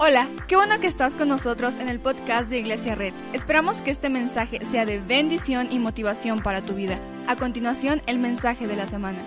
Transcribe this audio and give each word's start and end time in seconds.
Hola, 0.00 0.30
qué 0.46 0.54
bueno 0.54 0.78
que 0.78 0.86
estás 0.86 1.16
con 1.16 1.26
nosotros 1.26 1.76
en 1.78 1.88
el 1.88 1.98
podcast 1.98 2.50
de 2.50 2.60
Iglesia 2.60 2.94
Red. 2.94 3.12
Esperamos 3.32 3.82
que 3.82 3.90
este 3.90 4.08
mensaje 4.08 4.64
sea 4.64 4.86
de 4.86 5.00
bendición 5.00 5.72
y 5.72 5.80
motivación 5.80 6.40
para 6.40 6.64
tu 6.64 6.74
vida. 6.74 7.00
A 7.26 7.34
continuación, 7.34 8.00
el 8.06 8.20
mensaje 8.20 8.68
de 8.68 8.76
la 8.76 8.86
semana. 8.86 9.18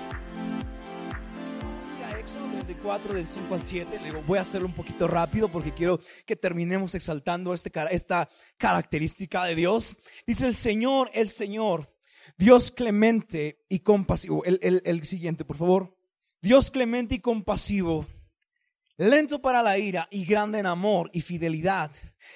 A 2.09 2.17
Éxodo 2.17 2.47
34 2.51 3.13
del 3.13 3.27
5 3.27 3.53
al 3.53 3.65
7. 3.65 3.99
Le 3.99 4.05
digo, 4.05 4.23
voy 4.25 4.37
a 4.37 4.43
hacerlo 4.43 4.65
un 4.65 4.73
poquito 4.73 5.09
rápido 5.09 5.51
porque 5.51 5.73
quiero 5.73 5.99
que 6.25 6.37
terminemos 6.37 6.95
exaltando 6.95 7.53
este, 7.53 7.69
esta 7.91 8.29
característica 8.57 9.43
de 9.43 9.55
Dios. 9.55 9.97
Dice 10.25 10.47
el 10.47 10.55
Señor, 10.55 11.11
el 11.13 11.27
Señor, 11.27 11.93
Dios 12.37 12.71
clemente 12.71 13.65
y 13.67 13.79
compasivo. 13.79 14.45
El 14.45 15.05
siguiente, 15.05 15.43
por 15.43 15.57
favor. 15.57 15.97
Dios 16.41 16.71
clemente 16.71 17.15
y 17.15 17.19
compasivo, 17.19 18.07
lento 18.97 19.41
para 19.41 19.63
la 19.63 19.77
ira 19.77 20.07
y 20.11 20.25
grande 20.25 20.59
en 20.59 20.65
amor 20.65 21.09
y 21.13 21.21
fidelidad, 21.21 21.91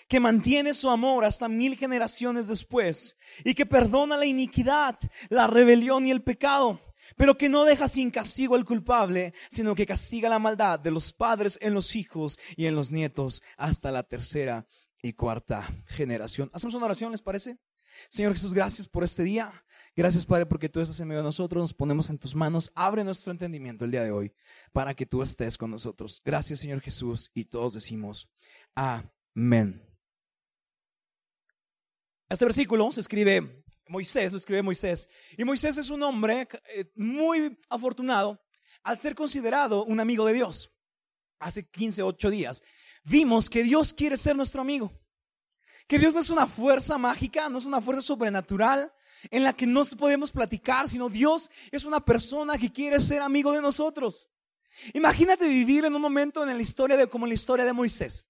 que 0.07 0.19
mantiene 0.19 0.73
su 0.73 0.89
amor 0.89 1.25
hasta 1.25 1.47
mil 1.47 1.77
generaciones 1.77 2.47
después 2.47 3.17
y 3.43 3.53
que 3.53 3.65
perdona 3.65 4.17
la 4.17 4.25
iniquidad, 4.25 4.97
la 5.29 5.47
rebelión 5.47 6.05
y 6.07 6.11
el 6.11 6.23
pecado, 6.23 6.79
pero 7.15 7.37
que 7.37 7.49
no 7.49 7.65
deja 7.65 7.87
sin 7.87 8.11
castigo 8.11 8.55
al 8.55 8.65
culpable, 8.65 9.33
sino 9.49 9.75
que 9.75 9.85
castiga 9.85 10.29
la 10.29 10.39
maldad 10.39 10.79
de 10.79 10.91
los 10.91 11.13
padres 11.13 11.57
en 11.61 11.73
los 11.73 11.95
hijos 11.95 12.39
y 12.55 12.65
en 12.65 12.75
los 12.75 12.91
nietos 12.91 13.43
hasta 13.57 13.91
la 13.91 14.03
tercera 14.03 14.65
y 15.01 15.13
cuarta 15.13 15.67
generación. 15.85 16.49
¿Hacemos 16.53 16.75
una 16.75 16.85
oración, 16.85 17.11
les 17.11 17.21
parece? 17.21 17.57
Señor 18.09 18.33
Jesús, 18.33 18.53
gracias 18.53 18.87
por 18.87 19.03
este 19.03 19.23
día. 19.23 19.53
Gracias, 19.97 20.25
Padre, 20.25 20.45
porque 20.45 20.67
tú 20.67 20.81
estás 20.81 20.99
en 20.99 21.07
medio 21.07 21.21
de 21.21 21.25
nosotros. 21.25 21.61
Nos 21.61 21.73
ponemos 21.73 22.09
en 22.09 22.17
tus 22.17 22.35
manos. 22.35 22.69
Abre 22.75 23.03
nuestro 23.05 23.31
entendimiento 23.31 23.85
el 23.85 23.91
día 23.91 24.03
de 24.03 24.11
hoy 24.11 24.33
para 24.73 24.93
que 24.93 25.05
tú 25.05 25.21
estés 25.21 25.57
con 25.57 25.71
nosotros. 25.71 26.21
Gracias, 26.25 26.59
Señor 26.59 26.81
Jesús. 26.81 27.31
Y 27.33 27.45
todos 27.45 27.73
decimos, 27.73 28.29
amén. 28.75 29.81
Este 32.27 32.43
versículo 32.43 32.91
se 32.91 32.99
escribe 32.99 33.63
Moisés, 33.87 34.33
lo 34.33 34.37
escribe 34.37 34.61
Moisés. 34.61 35.07
Y 35.37 35.45
Moisés 35.45 35.77
es 35.77 35.89
un 35.89 36.03
hombre 36.03 36.49
eh, 36.73 36.91
muy 36.95 37.57
afortunado 37.69 38.43
al 38.83 38.97
ser 38.97 39.15
considerado 39.15 39.85
un 39.85 40.01
amigo 40.01 40.25
de 40.25 40.33
Dios. 40.33 40.73
Hace 41.39 41.69
15, 41.69 42.03
8 42.03 42.29
días 42.29 42.63
vimos 43.05 43.49
que 43.49 43.63
Dios 43.63 43.93
quiere 43.93 44.17
ser 44.17 44.35
nuestro 44.35 44.59
amigo. 44.59 44.91
Que 45.87 45.99
Dios 45.99 46.13
no 46.13 46.19
es 46.19 46.29
una 46.29 46.47
fuerza 46.47 46.97
mágica, 46.97 47.47
no 47.47 47.59
es 47.59 47.65
una 47.65 47.79
fuerza 47.79 48.01
sobrenatural 48.01 48.91
en 49.31 49.43
la 49.43 49.53
que 49.53 49.65
no 49.65 49.83
podemos 49.97 50.31
platicar, 50.31 50.89
sino 50.89 51.09
Dios 51.09 51.49
es 51.71 51.85
una 51.85 52.03
persona 52.03 52.57
que 52.57 52.71
quiere 52.71 52.99
ser 52.99 53.21
amigo 53.21 53.51
de 53.51 53.61
nosotros. 53.61 54.29
Imagínate 54.93 55.47
vivir 55.47 55.85
en 55.85 55.95
un 55.95 56.01
momento 56.01 56.43
en 56.43 56.55
la 56.55 56.61
historia 56.61 56.97
de 56.97 57.07
como 57.07 57.25
en 57.25 57.29
la 57.29 57.35
historia 57.35 57.65
de 57.65 57.73
Moisés. 57.73 58.27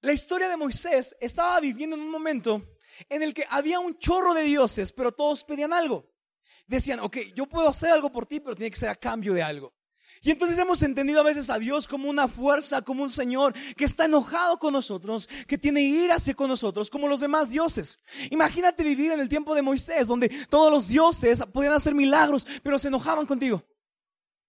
La 0.00 0.12
historia 0.12 0.48
de 0.48 0.56
Moisés 0.56 1.16
estaba 1.20 1.60
viviendo 1.60 1.96
en 1.96 2.02
un 2.02 2.10
momento 2.10 2.76
en 3.08 3.22
el 3.22 3.34
que 3.34 3.46
había 3.48 3.80
un 3.80 3.98
chorro 3.98 4.34
de 4.34 4.42
dioses, 4.42 4.92
pero 4.92 5.12
todos 5.12 5.44
pedían 5.44 5.72
algo. 5.72 6.10
Decían, 6.66 7.00
ok, 7.00 7.18
yo 7.34 7.46
puedo 7.46 7.68
hacer 7.68 7.90
algo 7.90 8.10
por 8.10 8.26
ti, 8.26 8.40
pero 8.40 8.54
tiene 8.54 8.70
que 8.70 8.78
ser 8.78 8.88
a 8.88 8.94
cambio 8.94 9.34
de 9.34 9.42
algo. 9.42 9.74
Y 10.22 10.30
entonces 10.30 10.58
hemos 10.58 10.82
entendido 10.82 11.20
a 11.20 11.24
veces 11.24 11.48
a 11.48 11.58
Dios 11.58 11.88
como 11.88 12.10
una 12.10 12.28
fuerza, 12.28 12.82
como 12.82 13.02
un 13.02 13.10
Señor 13.10 13.54
que 13.74 13.86
está 13.86 14.04
enojado 14.04 14.58
con 14.58 14.74
nosotros, 14.74 15.26
que 15.46 15.56
tiene 15.56 15.80
ira 15.80 16.16
hacia 16.16 16.34
con 16.34 16.48
nosotros, 16.48 16.90
como 16.90 17.08
los 17.08 17.20
demás 17.20 17.48
dioses. 17.48 17.98
Imagínate 18.30 18.84
vivir 18.84 19.12
en 19.12 19.20
el 19.20 19.30
tiempo 19.30 19.54
de 19.54 19.62
Moisés, 19.62 20.08
donde 20.08 20.28
todos 20.50 20.70
los 20.70 20.88
dioses 20.88 21.42
podían 21.54 21.72
hacer 21.72 21.94
milagros, 21.94 22.46
pero 22.62 22.78
se 22.78 22.88
enojaban 22.88 23.24
contigo. 23.24 23.64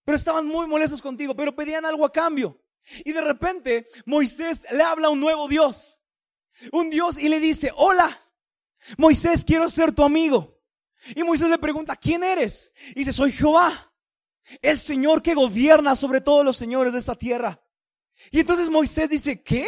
Pero 0.03 0.17
estaban 0.17 0.45
muy 0.45 0.67
molestos 0.67 1.01
contigo, 1.01 1.35
pero 1.35 1.55
pedían 1.55 1.85
algo 1.85 2.05
a 2.05 2.11
cambio. 2.11 2.61
Y 3.05 3.13
de 3.13 3.21
repente 3.21 3.85
Moisés 4.05 4.65
le 4.71 4.83
habla 4.83 5.07
a 5.07 5.11
un 5.11 5.21
nuevo 5.21 5.47
Dios. 5.47 5.99
Un 6.73 6.89
Dios 6.89 7.17
y 7.17 7.29
le 7.29 7.39
dice, 7.39 7.71
hola, 7.77 8.21
Moisés, 8.97 9.45
quiero 9.45 9.69
ser 9.69 9.93
tu 9.93 10.03
amigo. 10.03 10.59
Y 11.15 11.23
Moisés 11.23 11.49
le 11.49 11.57
pregunta, 11.57 11.95
¿quién 11.95 12.25
eres? 12.25 12.73
Y 12.89 12.95
dice, 12.95 13.13
soy 13.13 13.31
Jehová 13.31 13.90
el 14.61 14.79
Señor 14.79 15.21
que 15.21 15.33
gobierna 15.33 15.95
sobre 15.95 16.21
todos 16.21 16.45
los 16.45 16.57
señores 16.57 16.93
de 16.93 16.99
esta 16.99 17.15
tierra. 17.15 17.61
Y 18.29 18.39
entonces 18.39 18.69
Moisés 18.69 19.09
dice, 19.09 19.41
¿qué? 19.41 19.67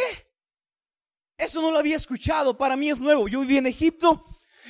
Eso 1.36 1.60
no 1.60 1.70
lo 1.70 1.78
había 1.78 1.96
escuchado, 1.96 2.56
para 2.56 2.76
mí 2.76 2.90
es 2.90 3.00
nuevo. 3.00 3.28
Yo 3.28 3.40
viví 3.40 3.58
en 3.58 3.66
Egipto 3.66 4.24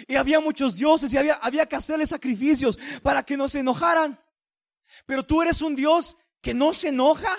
y 0.08 0.16
había 0.16 0.40
muchos 0.40 0.76
dioses 0.76 1.12
y 1.12 1.18
había, 1.18 1.34
había 1.34 1.66
que 1.66 1.76
hacerles 1.76 2.08
sacrificios 2.08 2.78
para 3.02 3.22
que 3.22 3.36
no 3.36 3.48
se 3.48 3.60
enojaran. 3.60 4.18
Pero 5.06 5.24
tú 5.24 5.42
eres 5.42 5.60
un 5.60 5.74
Dios 5.74 6.16
que 6.40 6.54
no 6.54 6.72
se 6.72 6.88
enoja, 6.88 7.34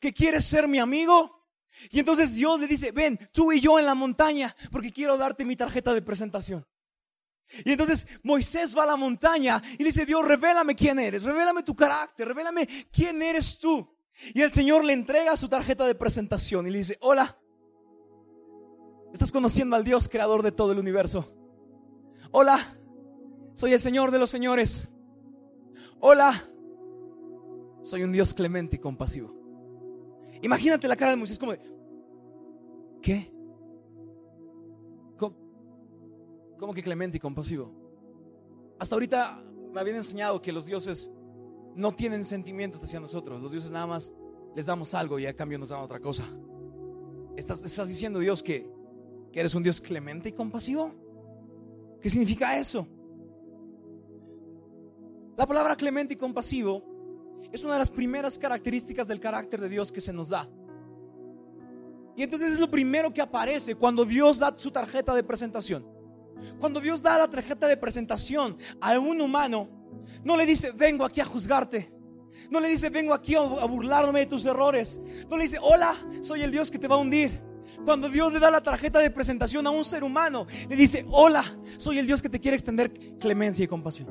que 0.00 0.12
quiere 0.12 0.40
ser 0.40 0.68
mi 0.68 0.78
amigo. 0.78 1.46
Y 1.90 2.00
entonces 2.00 2.34
Dios 2.34 2.58
le 2.58 2.66
dice, 2.66 2.90
ven, 2.90 3.18
tú 3.32 3.52
y 3.52 3.60
yo 3.60 3.78
en 3.78 3.86
la 3.86 3.94
montaña, 3.94 4.54
porque 4.72 4.92
quiero 4.92 5.16
darte 5.16 5.44
mi 5.44 5.56
tarjeta 5.56 5.94
de 5.94 6.02
presentación. 6.02 6.66
Y 7.64 7.72
entonces 7.72 8.06
Moisés 8.22 8.76
va 8.76 8.82
a 8.82 8.86
la 8.86 8.96
montaña 8.96 9.62
y 9.74 9.78
le 9.78 9.86
dice, 9.86 10.06
Dios, 10.06 10.26
revélame 10.26 10.74
quién 10.74 10.98
eres, 10.98 11.22
revélame 11.22 11.62
tu 11.62 11.74
carácter, 11.74 12.28
revélame 12.28 12.68
quién 12.92 13.22
eres 13.22 13.58
tú. 13.58 13.88
Y 14.34 14.42
el 14.42 14.50
Señor 14.50 14.84
le 14.84 14.92
entrega 14.92 15.36
su 15.36 15.48
tarjeta 15.48 15.86
de 15.86 15.94
presentación 15.94 16.66
y 16.66 16.70
le 16.70 16.78
dice, 16.78 16.98
hola, 17.00 17.38
estás 19.12 19.32
conociendo 19.32 19.76
al 19.76 19.84
Dios 19.84 20.08
creador 20.08 20.42
de 20.42 20.52
todo 20.52 20.72
el 20.72 20.78
universo. 20.78 21.32
Hola, 22.30 22.78
soy 23.54 23.72
el 23.72 23.80
Señor 23.80 24.10
de 24.10 24.18
los 24.18 24.30
señores. 24.30 24.88
Hola, 26.00 26.50
soy 27.82 28.02
un 28.02 28.12
Dios 28.12 28.34
clemente 28.34 28.76
y 28.76 28.78
compasivo. 28.78 29.34
Imagínate 30.42 30.86
la 30.88 30.96
cara 30.96 31.12
de 31.12 31.16
Moisés 31.16 31.38
como 31.38 31.52
de, 31.52 31.60
¿qué? 33.02 33.32
¿Cómo 36.58 36.74
que 36.74 36.82
clemente 36.82 37.16
y 37.16 37.20
compasivo? 37.20 37.72
Hasta 38.78 38.94
ahorita 38.94 39.42
me 39.72 39.80
habían 39.80 39.96
enseñado 39.96 40.42
que 40.42 40.52
los 40.52 40.66
dioses 40.66 41.10
no 41.74 41.92
tienen 41.92 42.24
sentimientos 42.24 42.82
hacia 42.82 43.00
nosotros. 43.00 43.40
Los 43.40 43.52
dioses 43.52 43.70
nada 43.70 43.86
más 43.86 44.12
les 44.54 44.66
damos 44.66 44.92
algo 44.94 45.18
y 45.18 45.26
a 45.26 45.34
cambio 45.34 45.58
nos 45.58 45.68
dan 45.68 45.80
otra 45.80 46.00
cosa. 46.00 46.24
¿Estás, 47.36 47.88
diciendo, 47.88 48.18
Dios, 48.18 48.42
que 48.42 48.68
eres 49.32 49.54
un 49.54 49.62
Dios 49.62 49.80
clemente 49.80 50.30
y 50.30 50.32
compasivo? 50.32 50.92
¿Qué 52.00 52.10
significa 52.10 52.58
eso? 52.58 52.86
La 55.36 55.46
palabra 55.46 55.76
clemente 55.76 56.14
y 56.14 56.16
compasivo 56.16 56.82
es 57.52 57.62
una 57.62 57.74
de 57.74 57.78
las 57.78 57.90
primeras 57.90 58.36
características 58.36 59.06
del 59.06 59.20
carácter 59.20 59.60
de 59.60 59.68
Dios 59.68 59.92
que 59.92 60.00
se 60.00 60.12
nos 60.12 60.30
da. 60.30 60.48
Y 62.16 62.24
entonces 62.24 62.52
es 62.52 62.58
lo 62.58 62.68
primero 62.68 63.12
que 63.12 63.20
aparece 63.20 63.76
cuando 63.76 64.04
Dios 64.04 64.40
da 64.40 64.52
su 64.56 64.72
tarjeta 64.72 65.14
de 65.14 65.22
presentación. 65.22 65.97
Cuando 66.58 66.80
Dios 66.80 67.02
da 67.02 67.18
la 67.18 67.28
tarjeta 67.28 67.66
de 67.66 67.76
presentación 67.76 68.56
a 68.80 68.98
un 68.98 69.20
humano, 69.20 69.68
no 70.24 70.36
le 70.36 70.46
dice, 70.46 70.72
vengo 70.72 71.04
aquí 71.04 71.20
a 71.20 71.24
juzgarte. 71.24 71.92
No 72.50 72.60
le 72.60 72.68
dice, 72.68 72.88
vengo 72.88 73.12
aquí 73.12 73.34
a 73.34 73.42
burlarme 73.42 74.20
de 74.20 74.26
tus 74.26 74.46
errores. 74.46 75.00
No 75.28 75.36
le 75.36 75.44
dice, 75.44 75.58
hola, 75.60 75.94
soy 76.22 76.42
el 76.42 76.50
Dios 76.50 76.70
que 76.70 76.78
te 76.78 76.88
va 76.88 76.96
a 76.96 76.98
hundir. 76.98 77.42
Cuando 77.84 78.08
Dios 78.08 78.32
le 78.32 78.40
da 78.40 78.50
la 78.50 78.62
tarjeta 78.62 78.98
de 78.98 79.10
presentación 79.10 79.66
a 79.66 79.70
un 79.70 79.84
ser 79.84 80.02
humano, 80.02 80.46
le 80.68 80.76
dice, 80.76 81.04
hola, 81.10 81.44
soy 81.76 81.98
el 81.98 82.06
Dios 82.06 82.22
que 82.22 82.28
te 82.28 82.40
quiere 82.40 82.56
extender 82.56 82.92
clemencia 83.18 83.64
y 83.64 83.68
compasión. 83.68 84.08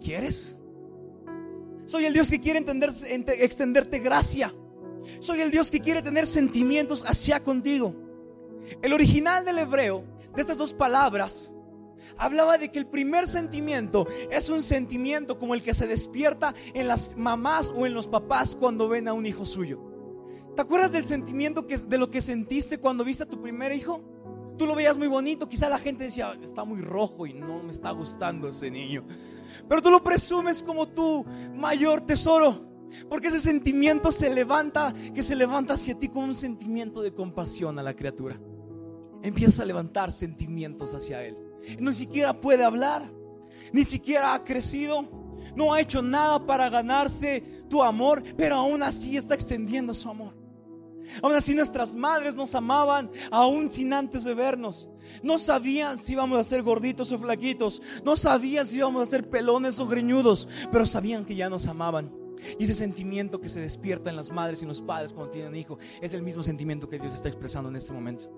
¿Quieres? 0.00 0.58
Soy 1.84 2.06
el 2.06 2.12
Dios 2.12 2.30
que 2.30 2.40
quiere 2.40 2.64
extenderte 3.38 3.98
gracia. 3.98 4.54
Soy 5.18 5.40
el 5.40 5.50
Dios 5.50 5.70
que 5.70 5.80
quiere 5.80 6.02
tener 6.02 6.26
sentimientos 6.26 7.04
hacia 7.06 7.40
contigo. 7.42 7.94
El 8.82 8.92
original 8.92 9.44
del 9.44 9.58
hebreo 9.58 10.04
de 10.34 10.40
estas 10.40 10.58
dos 10.58 10.72
palabras 10.72 11.50
hablaba 12.16 12.58
de 12.58 12.70
que 12.70 12.78
el 12.78 12.86
primer 12.86 13.26
sentimiento 13.26 14.06
es 14.30 14.48
un 14.50 14.62
sentimiento 14.62 15.38
como 15.38 15.54
el 15.54 15.62
que 15.62 15.74
se 15.74 15.86
despierta 15.86 16.54
en 16.74 16.86
las 16.88 17.16
mamás 17.16 17.72
o 17.74 17.86
en 17.86 17.94
los 17.94 18.06
papás 18.06 18.54
cuando 18.54 18.88
ven 18.88 19.08
a 19.08 19.12
un 19.12 19.26
hijo 19.26 19.44
suyo. 19.44 19.80
¿Te 20.54 20.62
acuerdas 20.62 20.92
del 20.92 21.04
sentimiento 21.04 21.66
que, 21.66 21.76
de 21.78 21.98
lo 21.98 22.10
que 22.10 22.20
sentiste 22.20 22.78
cuando 22.78 23.04
viste 23.04 23.22
a 23.22 23.28
tu 23.28 23.40
primer 23.40 23.72
hijo? 23.72 24.02
Tú 24.58 24.66
lo 24.66 24.74
veías 24.74 24.98
muy 24.98 25.08
bonito, 25.08 25.48
quizá 25.48 25.70
la 25.70 25.78
gente 25.78 26.04
decía, 26.04 26.38
está 26.42 26.64
muy 26.64 26.82
rojo 26.82 27.26
y 27.26 27.32
no 27.32 27.62
me 27.62 27.70
está 27.70 27.90
gustando 27.92 28.48
ese 28.48 28.70
niño. 28.70 29.04
Pero 29.68 29.80
tú 29.80 29.90
lo 29.90 30.02
presumes 30.02 30.62
como 30.62 30.88
tu 30.88 31.24
mayor 31.54 32.02
tesoro. 32.02 32.68
Porque 33.08 33.28
ese 33.28 33.38
sentimiento 33.38 34.10
se 34.10 34.28
levanta, 34.28 34.92
que 35.14 35.22
se 35.22 35.36
levanta 35.36 35.74
hacia 35.74 35.96
ti 35.96 36.08
como 36.08 36.26
un 36.26 36.34
sentimiento 36.34 37.00
de 37.00 37.14
compasión 37.14 37.78
a 37.78 37.82
la 37.82 37.94
criatura. 37.94 38.40
Empieza 39.22 39.62
a 39.62 39.66
levantar 39.66 40.10
sentimientos 40.12 40.94
hacia 40.94 41.22
él. 41.24 41.36
Ni 41.78 41.94
siquiera 41.94 42.40
puede 42.40 42.64
hablar, 42.64 43.12
ni 43.72 43.84
siquiera 43.84 44.34
ha 44.34 44.44
crecido, 44.44 45.08
no 45.54 45.72
ha 45.72 45.80
hecho 45.80 46.02
nada 46.02 46.44
para 46.46 46.68
ganarse 46.70 47.64
tu 47.68 47.82
amor, 47.82 48.22
pero 48.36 48.56
aún 48.56 48.82
así 48.82 49.16
está 49.16 49.34
extendiendo 49.34 49.92
su 49.94 50.08
amor. 50.08 50.34
Aún 51.22 51.34
así 51.34 51.54
nuestras 51.54 51.94
madres 51.94 52.36
nos 52.36 52.54
amaban, 52.54 53.10
aún 53.30 53.68
sin 53.68 53.92
antes 53.92 54.24
de 54.24 54.34
vernos. 54.34 54.88
No 55.22 55.38
sabían 55.38 55.98
si 55.98 56.12
íbamos 56.12 56.38
a 56.38 56.44
ser 56.44 56.62
gorditos 56.62 57.10
o 57.10 57.18
flaquitos. 57.18 57.82
No 58.04 58.16
sabían 58.16 58.66
si 58.66 58.76
íbamos 58.76 59.02
a 59.02 59.10
ser 59.10 59.28
pelones 59.28 59.80
o 59.80 59.86
greñudos, 59.86 60.48
pero 60.70 60.86
sabían 60.86 61.24
que 61.24 61.34
ya 61.34 61.50
nos 61.50 61.66
amaban. 61.66 62.14
Y 62.58 62.64
ese 62.64 62.74
sentimiento 62.74 63.40
que 63.40 63.48
se 63.48 63.60
despierta 63.60 64.08
en 64.08 64.16
las 64.16 64.30
madres 64.30 64.60
y 64.60 64.64
en 64.64 64.68
los 64.68 64.80
padres 64.80 65.12
cuando 65.12 65.32
tienen 65.32 65.56
hijo 65.56 65.78
es 66.00 66.14
el 66.14 66.22
mismo 66.22 66.42
sentimiento 66.42 66.88
que 66.88 66.98
Dios 66.98 67.12
está 67.12 67.28
expresando 67.28 67.68
en 67.68 67.76
este 67.76 67.92
momento. 67.92 68.30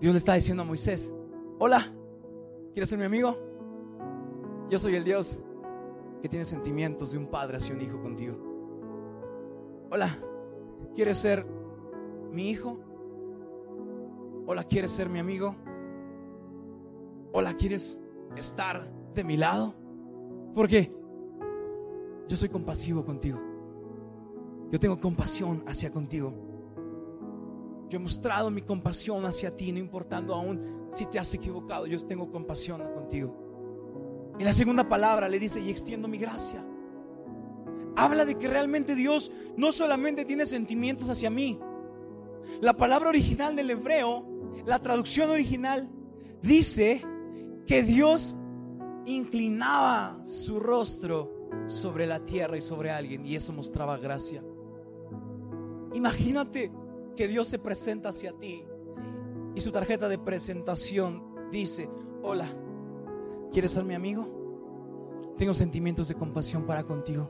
Dios 0.00 0.12
le 0.12 0.18
está 0.18 0.34
diciendo 0.34 0.62
a 0.62 0.66
Moisés, 0.66 1.14
hola, 1.58 1.92
¿quieres 2.72 2.88
ser 2.88 2.98
mi 2.98 3.04
amigo? 3.04 3.38
Yo 4.70 4.78
soy 4.78 4.96
el 4.96 5.04
Dios 5.04 5.40
que 6.22 6.28
tiene 6.28 6.44
sentimientos 6.44 7.12
de 7.12 7.18
un 7.18 7.26
padre 7.26 7.58
hacia 7.58 7.74
un 7.74 7.80
hijo 7.80 8.00
contigo. 8.00 8.36
Hola, 9.90 10.18
¿quieres 10.94 11.18
ser 11.18 11.46
mi 12.32 12.50
hijo? 12.50 12.80
Hola, 14.46 14.64
¿quieres 14.64 14.90
ser 14.90 15.08
mi 15.08 15.18
amigo? 15.18 15.54
Hola, 17.32 17.54
¿quieres 17.54 18.00
estar 18.36 18.90
de 19.14 19.24
mi 19.24 19.36
lado? 19.36 19.74
Porque 20.54 20.94
yo 22.28 22.36
soy 22.36 22.48
compasivo 22.48 23.04
contigo. 23.04 23.40
Yo 24.70 24.78
tengo 24.78 24.98
compasión 24.98 25.62
hacia 25.66 25.90
contigo. 25.90 26.32
Yo 27.94 28.00
he 28.00 28.02
mostrado 28.02 28.50
mi 28.50 28.62
compasión 28.62 29.24
hacia 29.24 29.54
ti, 29.54 29.70
no 29.70 29.78
importando 29.78 30.34
aún 30.34 30.88
si 30.90 31.06
te 31.06 31.20
has 31.20 31.32
equivocado, 31.32 31.86
yo 31.86 32.04
tengo 32.04 32.28
compasión 32.28 32.82
contigo. 32.92 34.34
Y 34.36 34.42
la 34.42 34.52
segunda 34.52 34.88
palabra 34.88 35.28
le 35.28 35.38
dice, 35.38 35.60
y 35.60 35.70
extiendo 35.70 36.08
mi 36.08 36.18
gracia. 36.18 36.66
Habla 37.94 38.24
de 38.24 38.36
que 38.36 38.48
realmente 38.48 38.96
Dios 38.96 39.30
no 39.56 39.70
solamente 39.70 40.24
tiene 40.24 40.44
sentimientos 40.44 41.08
hacia 41.08 41.30
mí. 41.30 41.60
La 42.60 42.72
palabra 42.72 43.10
original 43.10 43.54
del 43.54 43.70
hebreo, 43.70 44.26
la 44.66 44.80
traducción 44.80 45.30
original, 45.30 45.88
dice 46.42 47.00
que 47.64 47.84
Dios 47.84 48.34
inclinaba 49.06 50.18
su 50.24 50.58
rostro 50.58 51.48
sobre 51.68 52.08
la 52.08 52.24
tierra 52.24 52.56
y 52.56 52.60
sobre 52.60 52.90
alguien 52.90 53.24
y 53.24 53.36
eso 53.36 53.52
mostraba 53.52 53.98
gracia. 53.98 54.42
Imagínate 55.92 56.72
que 57.14 57.28
Dios 57.28 57.48
se 57.48 57.58
presenta 57.58 58.10
hacia 58.10 58.32
ti 58.32 58.64
y 59.54 59.60
su 59.60 59.70
tarjeta 59.70 60.08
de 60.08 60.18
presentación 60.18 61.22
dice, 61.50 61.88
hola, 62.22 62.48
¿quieres 63.52 63.72
ser 63.72 63.84
mi 63.84 63.94
amigo? 63.94 65.34
Tengo 65.36 65.54
sentimientos 65.54 66.08
de 66.08 66.14
compasión 66.14 66.64
para 66.64 66.84
contigo. 66.84 67.28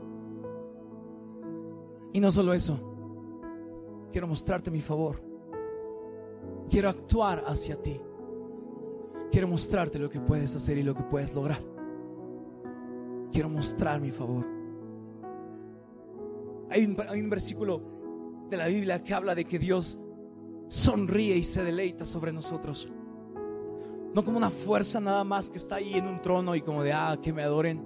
Y 2.13 2.19
no 2.19 2.31
solo 2.31 2.53
eso, 2.53 2.79
quiero 4.11 4.27
mostrarte 4.27 4.71
mi 4.71 4.81
favor. 4.81 5.21
Quiero 6.69 6.89
actuar 6.89 7.43
hacia 7.47 7.81
ti. 7.81 7.99
Quiero 9.31 9.47
mostrarte 9.47 9.99
lo 9.99 10.09
que 10.09 10.19
puedes 10.19 10.55
hacer 10.55 10.77
y 10.77 10.83
lo 10.83 10.95
que 10.95 11.03
puedes 11.03 11.33
lograr. 11.35 11.61
Quiero 13.31 13.49
mostrar 13.49 13.99
mi 13.99 14.11
favor. 14.11 14.45
Hay 16.69 16.85
un, 16.85 17.29
versículo 17.29 17.81
de 18.49 18.57
la 18.57 18.67
Biblia 18.67 19.03
que 19.03 19.13
habla 19.13 19.35
de 19.35 19.45
que 19.45 19.59
Dios 19.59 19.99
sonríe 20.67 21.35
y 21.37 21.43
se 21.43 21.63
deleita 21.63 22.05
sobre 22.05 22.31
nosotros. 22.31 22.89
No 24.13 24.23
como 24.23 24.37
una 24.37 24.49
fuerza 24.49 24.99
nada 24.99 25.23
más 25.23 25.49
que 25.49 25.57
está 25.57 25.75
ahí 25.75 25.95
en 25.95 26.07
un 26.07 26.21
trono 26.21 26.55
y 26.55 26.61
como 26.61 26.83
de, 26.83 26.93
ah, 26.93 27.17
que 27.21 27.33
me 27.33 27.43
adoren, 27.43 27.83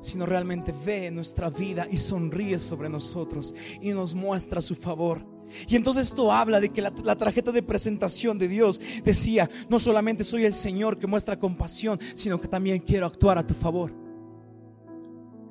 sino 0.00 0.26
realmente 0.26 0.72
ve 0.84 1.10
nuestra 1.10 1.50
vida 1.50 1.86
y 1.90 1.98
sonríe 1.98 2.58
sobre 2.58 2.88
nosotros 2.88 3.54
y 3.80 3.90
nos 3.92 4.14
muestra 4.14 4.60
su 4.60 4.74
favor. 4.74 5.26
Y 5.66 5.76
entonces 5.76 6.08
esto 6.08 6.32
habla 6.32 6.60
de 6.60 6.70
que 6.70 6.82
la, 6.82 6.92
la, 7.02 7.16
tarjeta 7.16 7.52
de 7.52 7.62
presentación 7.62 8.38
de 8.38 8.48
Dios 8.48 8.80
decía, 9.02 9.48
no 9.68 9.78
solamente 9.78 10.22
soy 10.24 10.44
el 10.44 10.52
Señor 10.54 10.98
que 10.98 11.06
muestra 11.06 11.38
compasión, 11.38 11.98
sino 12.14 12.40
que 12.40 12.48
también 12.48 12.80
quiero 12.80 13.06
actuar 13.06 13.38
a 13.38 13.46
tu 13.46 13.54
favor. 13.54 13.92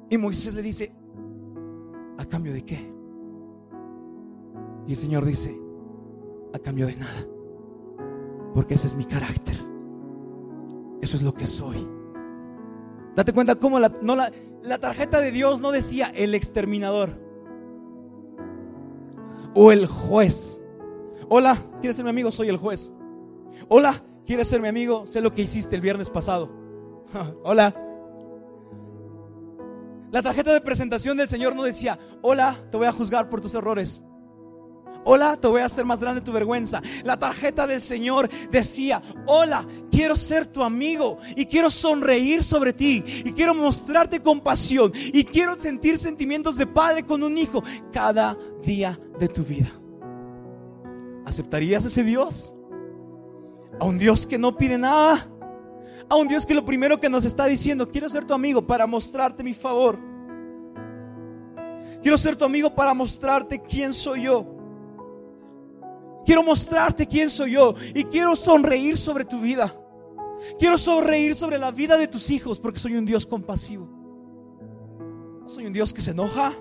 Y 0.10 0.18
Moisés 0.18 0.53
le 0.53 0.62
dice, 0.62 0.94
¿a 2.18 2.25
cambio 2.25 2.53
de 2.53 2.63
qué? 2.63 2.97
Y 4.88 4.92
el 4.92 4.98
Señor 4.98 5.25
dice, 5.25 5.60
a 6.54 6.60
cambio 6.60 6.88
de 6.88 6.95
nada. 6.95 7.28
Porque 8.54 8.75
ese 8.75 8.88
es 8.88 8.95
mi 8.95 9.04
carácter. 9.06 9.57
Eso 11.01 11.18
es 11.18 11.22
lo 11.22 11.34
que 11.34 11.45
soy. 11.45 11.88
Date 13.16 13.34
cuenta 13.34 13.56
cómo 13.56 13.80
la, 13.80 13.89
tarjeta 14.80 15.19
de 15.19 15.31
Dios 15.31 15.60
no 15.62 15.72
decía 15.72 16.12
el 16.16 16.34
exterminador 16.34 17.19
o 19.54 19.72
el 19.72 19.88
juez. 19.88 20.62
Hola, 21.28 21.57
¿quieres 21.81 21.98
ser 21.98 22.06
mi 22.06 22.12
amigo? 22.12 22.31
Soy 22.31 22.48
el 22.48 22.57
juez. 22.57 22.94
Hola, 23.68 24.04
¿quieres 24.25 24.48
ser 24.48 24.62
mi 24.62 24.69
amigo? 24.69 25.06
Sé 25.06 25.19
lo 25.19 25.34
que 25.34 25.42
hiciste 25.42 25.75
el 25.75 25.81
viernes 25.81 26.10
pasado. 26.10 26.50
Hola. 27.44 27.75
La 30.12 30.22
tarjeta 30.22 30.54
de 30.54 30.62
presentación 30.62 31.18
del 31.18 31.28
Señor 31.28 31.56
no 31.56 31.63
decía, 31.63 32.00
hola, 32.22 32.63
te 32.72 32.78
voy 32.78 32.88
a 32.88 32.94
juzgar 32.94 33.30
por 33.30 33.42
tus 33.42 33.54
errores. 33.56 34.06
Hola, 35.09 35.38
te 35.38 35.48
voy 35.48 35.62
a 35.62 35.65
hacer 35.68 35.86
más 35.86 36.01
grande 36.01 36.19
tu 36.19 36.33
vergüenza. 36.33 36.81
La 37.06 37.18
tarjeta 37.18 37.65
del 37.65 37.80
Señor 37.80 38.30
decía, 38.51 39.01
hola, 39.25 39.65
quiero 39.89 40.18
ser 40.18 40.48
tu 40.48 40.62
amigo 40.62 41.18
y 41.38 41.45
quiero 41.45 41.69
sonreír 41.69 42.44
sobre 42.44 42.74
ti 42.74 43.01
y 43.06 43.31
quiero 43.31 43.56
mostrarte 43.56 44.21
compasión 44.21 44.92
y 44.94 45.24
quiero 45.24 45.57
sentir 45.57 45.98
sentimientos 45.98 46.57
de 46.57 46.68
padre 46.68 47.06
con 47.06 47.24
un 47.24 47.38
hijo 47.38 47.63
cada 47.94 48.38
día 48.62 49.00
de 49.18 49.30
tu 49.30 49.44
vida. 49.45 49.71
¿Aceptarías 51.25 51.86
ese 51.86 52.03
Dios? 52.03 52.53
A 53.80 53.86
un 53.86 53.98
Dios 53.98 54.27
que 54.27 54.38
no 54.38 54.57
pide 54.57 54.77
nada. 54.77 55.25
A 56.10 56.18
un 56.18 56.27
Dios 56.27 56.45
que 56.45 56.53
lo 56.53 56.65
primero 56.65 57.00
que 57.00 57.10
nos 57.10 57.24
está 57.24 57.45
diciendo, 57.45 57.89
quiero 57.89 58.10
ser 58.10 58.25
tu 58.25 58.33
amigo 58.33 58.68
para 58.68 58.86
mostrarte 58.86 59.42
mi 59.42 59.53
favor. 59.53 59.98
Quiero 62.01 62.18
ser 62.18 62.36
tu 62.36 62.44
amigo 62.44 62.75
para 62.75 62.94
mostrarte 62.94 63.62
quién 63.62 63.94
soy 63.94 64.24
yo. 64.24 64.56
Quiero 66.27 66.44
mostrarte 66.44 67.07
quién 67.07 67.29
soy 67.29 67.53
yo 67.53 67.74
y 67.95 68.03
quiero 68.03 68.35
sonreír 68.35 68.97
sobre 68.97 69.24
tu 69.24 69.39
vida. 69.39 69.74
Quiero 70.59 70.77
sonreír 70.77 71.33
sobre 71.35 71.57
la 71.57 71.71
vida 71.71 71.95
de 71.95 72.09
tus 72.09 72.29
hijos 72.29 72.59
porque 72.59 72.79
soy 72.79 72.97
un 72.97 73.06
Dios 73.06 73.25
compasivo. 73.25 73.88
No 75.41 75.47
soy 75.47 75.68
un 75.68 75.71
Dios 75.71 75.94
que 75.94 76.01
se 76.01 76.12
enoja. 76.12 76.51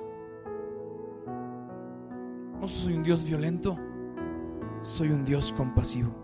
No 2.60 2.68
soy 2.68 2.92
un 2.92 3.02
Dios 3.02 3.24
violento. 3.24 3.76
Soy 4.82 5.08
un 5.08 5.24
Dios 5.24 5.52
compasivo. 5.52 6.14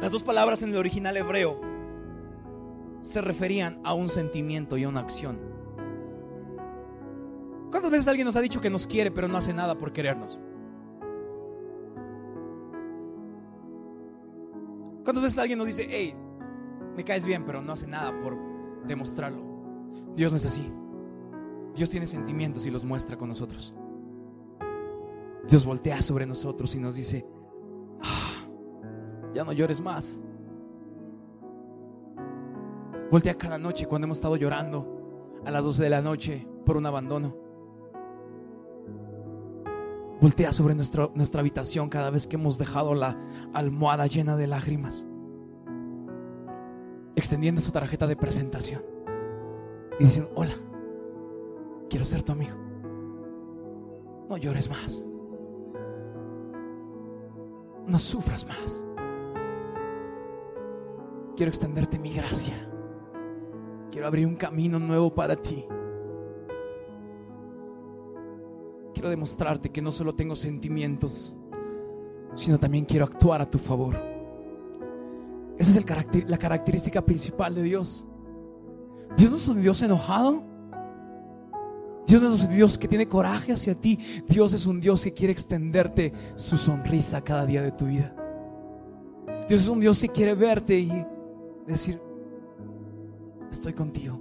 Las 0.00 0.12
dos 0.12 0.22
palabras 0.22 0.62
en 0.62 0.70
el 0.70 0.76
original 0.76 1.16
hebreo 1.16 1.60
se 3.00 3.20
referían 3.20 3.80
a 3.82 3.94
un 3.94 4.08
sentimiento 4.08 4.76
y 4.76 4.84
a 4.84 4.88
una 4.90 5.00
acción. 5.00 5.57
¿Cuántas 7.70 7.90
veces 7.90 8.08
alguien 8.08 8.24
nos 8.24 8.36
ha 8.36 8.40
dicho 8.40 8.60
que 8.60 8.70
nos 8.70 8.86
quiere 8.86 9.10
pero 9.10 9.28
no 9.28 9.36
hace 9.36 9.52
nada 9.52 9.76
por 9.76 9.92
querernos? 9.92 10.40
¿Cuántas 15.04 15.22
veces 15.22 15.38
alguien 15.38 15.58
nos 15.58 15.66
dice, 15.66 15.86
hey, 15.88 16.14
me 16.96 17.04
caes 17.04 17.24
bien 17.24 17.44
pero 17.44 17.62
no 17.62 17.72
hace 17.72 17.86
nada 17.86 18.18
por 18.20 18.36
demostrarlo? 18.86 19.42
Dios 20.14 20.32
no 20.32 20.36
es 20.36 20.46
así. 20.46 20.70
Dios 21.74 21.90
tiene 21.90 22.06
sentimientos 22.06 22.66
y 22.66 22.70
los 22.70 22.84
muestra 22.84 23.16
con 23.16 23.28
nosotros. 23.28 23.74
Dios 25.48 25.64
voltea 25.64 26.02
sobre 26.02 26.26
nosotros 26.26 26.74
y 26.74 26.78
nos 26.78 26.96
dice, 26.96 27.26
ah, 28.02 28.46
ya 29.34 29.44
no 29.44 29.52
llores 29.52 29.80
más. 29.80 30.20
Voltea 33.10 33.38
cada 33.38 33.56
noche 33.56 33.86
cuando 33.86 34.06
hemos 34.06 34.18
estado 34.18 34.36
llorando 34.36 35.40
a 35.44 35.50
las 35.50 35.64
12 35.64 35.82
de 35.82 35.90
la 35.90 36.02
noche 36.02 36.46
por 36.66 36.76
un 36.76 36.84
abandono. 36.84 37.47
Voltea 40.20 40.52
sobre 40.52 40.74
nuestra, 40.74 41.10
nuestra 41.14 41.40
habitación 41.40 41.88
cada 41.88 42.10
vez 42.10 42.26
que 42.26 42.36
hemos 42.36 42.58
dejado 42.58 42.94
la 42.94 43.16
almohada 43.54 44.06
llena 44.06 44.36
de 44.36 44.48
lágrimas. 44.48 45.06
Extendiendo 47.14 47.60
su 47.60 47.70
tarjeta 47.70 48.06
de 48.06 48.16
presentación. 48.16 48.82
Y 50.00 50.04
diciendo, 50.04 50.32
hola, 50.34 50.54
quiero 51.88 52.04
ser 52.04 52.22
tu 52.22 52.32
amigo. 52.32 52.56
No 54.28 54.36
llores 54.36 54.68
más. 54.68 55.06
No 57.86 57.98
sufras 57.98 58.46
más. 58.46 58.84
Quiero 61.36 61.50
extenderte 61.50 61.98
mi 62.00 62.12
gracia. 62.12 62.54
Quiero 63.92 64.08
abrir 64.08 64.26
un 64.26 64.34
camino 64.34 64.80
nuevo 64.80 65.14
para 65.14 65.36
ti. 65.36 65.64
Quiero 68.98 69.10
demostrarte 69.10 69.70
que 69.70 69.80
no 69.80 69.92
solo 69.92 70.12
tengo 70.12 70.34
sentimientos, 70.34 71.32
sino 72.34 72.58
también 72.58 72.84
quiero 72.84 73.04
actuar 73.04 73.40
a 73.40 73.48
tu 73.48 73.56
favor. 73.56 73.94
Esa 75.56 75.78
es 75.78 76.28
la 76.28 76.36
característica 76.36 77.00
principal 77.00 77.54
de 77.54 77.62
Dios. 77.62 78.08
Dios 79.16 79.30
no 79.30 79.36
es 79.36 79.46
un 79.46 79.62
Dios 79.62 79.80
enojado. 79.82 80.42
Dios 82.08 82.20
no 82.20 82.34
es 82.34 82.42
un 82.42 82.50
Dios 82.50 82.76
que 82.76 82.88
tiene 82.88 83.06
coraje 83.06 83.52
hacia 83.52 83.76
ti. 83.76 84.00
Dios 84.26 84.52
es 84.52 84.66
un 84.66 84.80
Dios 84.80 85.04
que 85.04 85.12
quiere 85.12 85.32
extenderte 85.32 86.12
su 86.34 86.58
sonrisa 86.58 87.22
cada 87.22 87.46
día 87.46 87.62
de 87.62 87.70
tu 87.70 87.86
vida. 87.86 88.12
Dios 89.48 89.62
es 89.62 89.68
un 89.68 89.78
Dios 89.78 90.00
que 90.00 90.08
quiere 90.08 90.34
verte 90.34 90.76
y 90.76 91.06
decir, 91.68 92.02
estoy 93.48 93.74
contigo. 93.74 94.18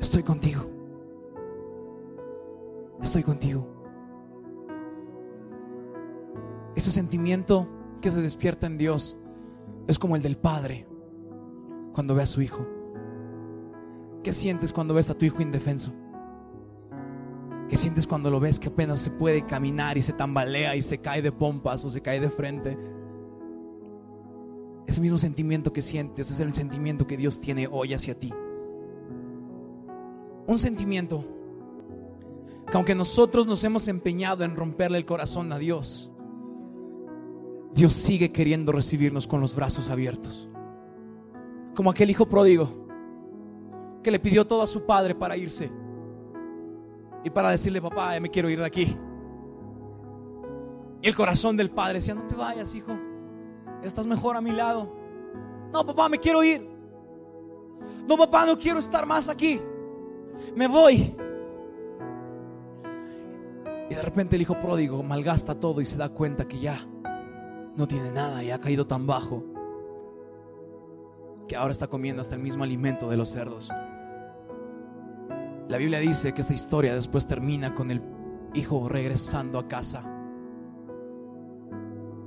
estoy 0.00 0.22
contigo. 0.22 0.77
Estoy 3.02 3.22
contigo. 3.22 3.66
Ese 6.74 6.90
sentimiento 6.90 7.68
que 8.00 8.10
se 8.10 8.20
despierta 8.20 8.66
en 8.66 8.78
Dios 8.78 9.16
es 9.86 9.98
como 9.98 10.16
el 10.16 10.22
del 10.22 10.36
padre 10.36 10.86
cuando 11.92 12.14
ve 12.14 12.22
a 12.22 12.26
su 12.26 12.42
hijo. 12.42 12.66
¿Qué 14.22 14.32
sientes 14.32 14.72
cuando 14.72 14.94
ves 14.94 15.10
a 15.10 15.14
tu 15.14 15.24
hijo 15.24 15.42
indefenso? 15.42 15.92
¿Qué 17.68 17.76
sientes 17.76 18.06
cuando 18.06 18.30
lo 18.30 18.40
ves 18.40 18.58
que 18.58 18.68
apenas 18.68 19.00
se 19.00 19.10
puede 19.10 19.44
caminar 19.44 19.98
y 19.98 20.02
se 20.02 20.12
tambalea 20.12 20.74
y 20.76 20.82
se 20.82 20.98
cae 20.98 21.22
de 21.22 21.32
pompas 21.32 21.84
o 21.84 21.90
se 21.90 22.00
cae 22.00 22.20
de 22.20 22.30
frente? 22.30 22.78
Ese 24.86 25.00
mismo 25.00 25.18
sentimiento 25.18 25.72
que 25.72 25.82
sientes 25.82 26.30
es 26.30 26.40
el 26.40 26.54
sentimiento 26.54 27.06
que 27.06 27.16
Dios 27.16 27.40
tiene 27.40 27.68
hoy 27.70 27.92
hacia 27.92 28.18
ti. 28.18 28.32
Un 30.46 30.58
sentimiento 30.58 31.37
que 32.70 32.76
aunque 32.76 32.94
nosotros 32.94 33.46
nos 33.46 33.64
hemos 33.64 33.88
empeñado 33.88 34.44
en 34.44 34.56
romperle 34.56 34.98
el 34.98 35.06
corazón 35.06 35.52
a 35.52 35.58
Dios, 35.58 36.10
Dios 37.72 37.94
sigue 37.94 38.32
queriendo 38.32 38.72
recibirnos 38.72 39.26
con 39.26 39.40
los 39.40 39.54
brazos 39.54 39.88
abiertos. 39.88 40.48
Como 41.74 41.90
aquel 41.90 42.10
hijo 42.10 42.28
pródigo 42.28 42.68
que 44.02 44.10
le 44.10 44.18
pidió 44.18 44.46
todo 44.46 44.62
a 44.62 44.66
su 44.66 44.84
padre 44.84 45.14
para 45.14 45.36
irse 45.36 45.70
y 47.24 47.30
para 47.30 47.50
decirle, 47.50 47.80
papá, 47.80 48.14
ya 48.14 48.20
me 48.20 48.30
quiero 48.30 48.50
ir 48.50 48.58
de 48.58 48.66
aquí. 48.66 48.96
Y 51.00 51.08
el 51.08 51.14
corazón 51.14 51.56
del 51.56 51.70
padre 51.70 51.94
decía, 51.94 52.14
no 52.14 52.26
te 52.26 52.34
vayas, 52.34 52.74
hijo, 52.74 52.92
estás 53.82 54.06
mejor 54.06 54.36
a 54.36 54.40
mi 54.40 54.50
lado. 54.50 54.92
No, 55.72 55.84
papá, 55.86 56.08
me 56.08 56.18
quiero 56.18 56.42
ir. 56.42 56.68
No, 58.06 58.16
papá, 58.16 58.46
no 58.46 58.58
quiero 58.58 58.78
estar 58.78 59.06
más 59.06 59.28
aquí. 59.28 59.60
Me 60.56 60.66
voy. 60.66 61.14
Y 63.90 63.94
de 63.94 64.02
repente 64.02 64.36
el 64.36 64.42
hijo 64.42 64.60
pródigo 64.60 65.02
malgasta 65.02 65.54
todo 65.54 65.80
y 65.80 65.86
se 65.86 65.96
da 65.96 66.10
cuenta 66.10 66.46
que 66.46 66.60
ya 66.60 66.86
no 67.76 67.86
tiene 67.88 68.10
nada 68.12 68.42
y 68.44 68.50
ha 68.50 68.60
caído 68.60 68.86
tan 68.86 69.06
bajo 69.06 69.44
que 71.46 71.56
ahora 71.56 71.72
está 71.72 71.86
comiendo 71.86 72.20
hasta 72.20 72.34
el 72.34 72.42
mismo 72.42 72.64
alimento 72.64 73.08
de 73.08 73.16
los 73.16 73.30
cerdos. 73.30 73.70
La 75.68 75.78
Biblia 75.78 76.00
dice 76.00 76.32
que 76.32 76.42
esta 76.42 76.54
historia 76.54 76.94
después 76.94 77.26
termina 77.26 77.74
con 77.74 77.90
el 77.90 78.02
hijo 78.54 78.88
regresando 78.88 79.58
a 79.58 79.68
casa. 79.68 80.04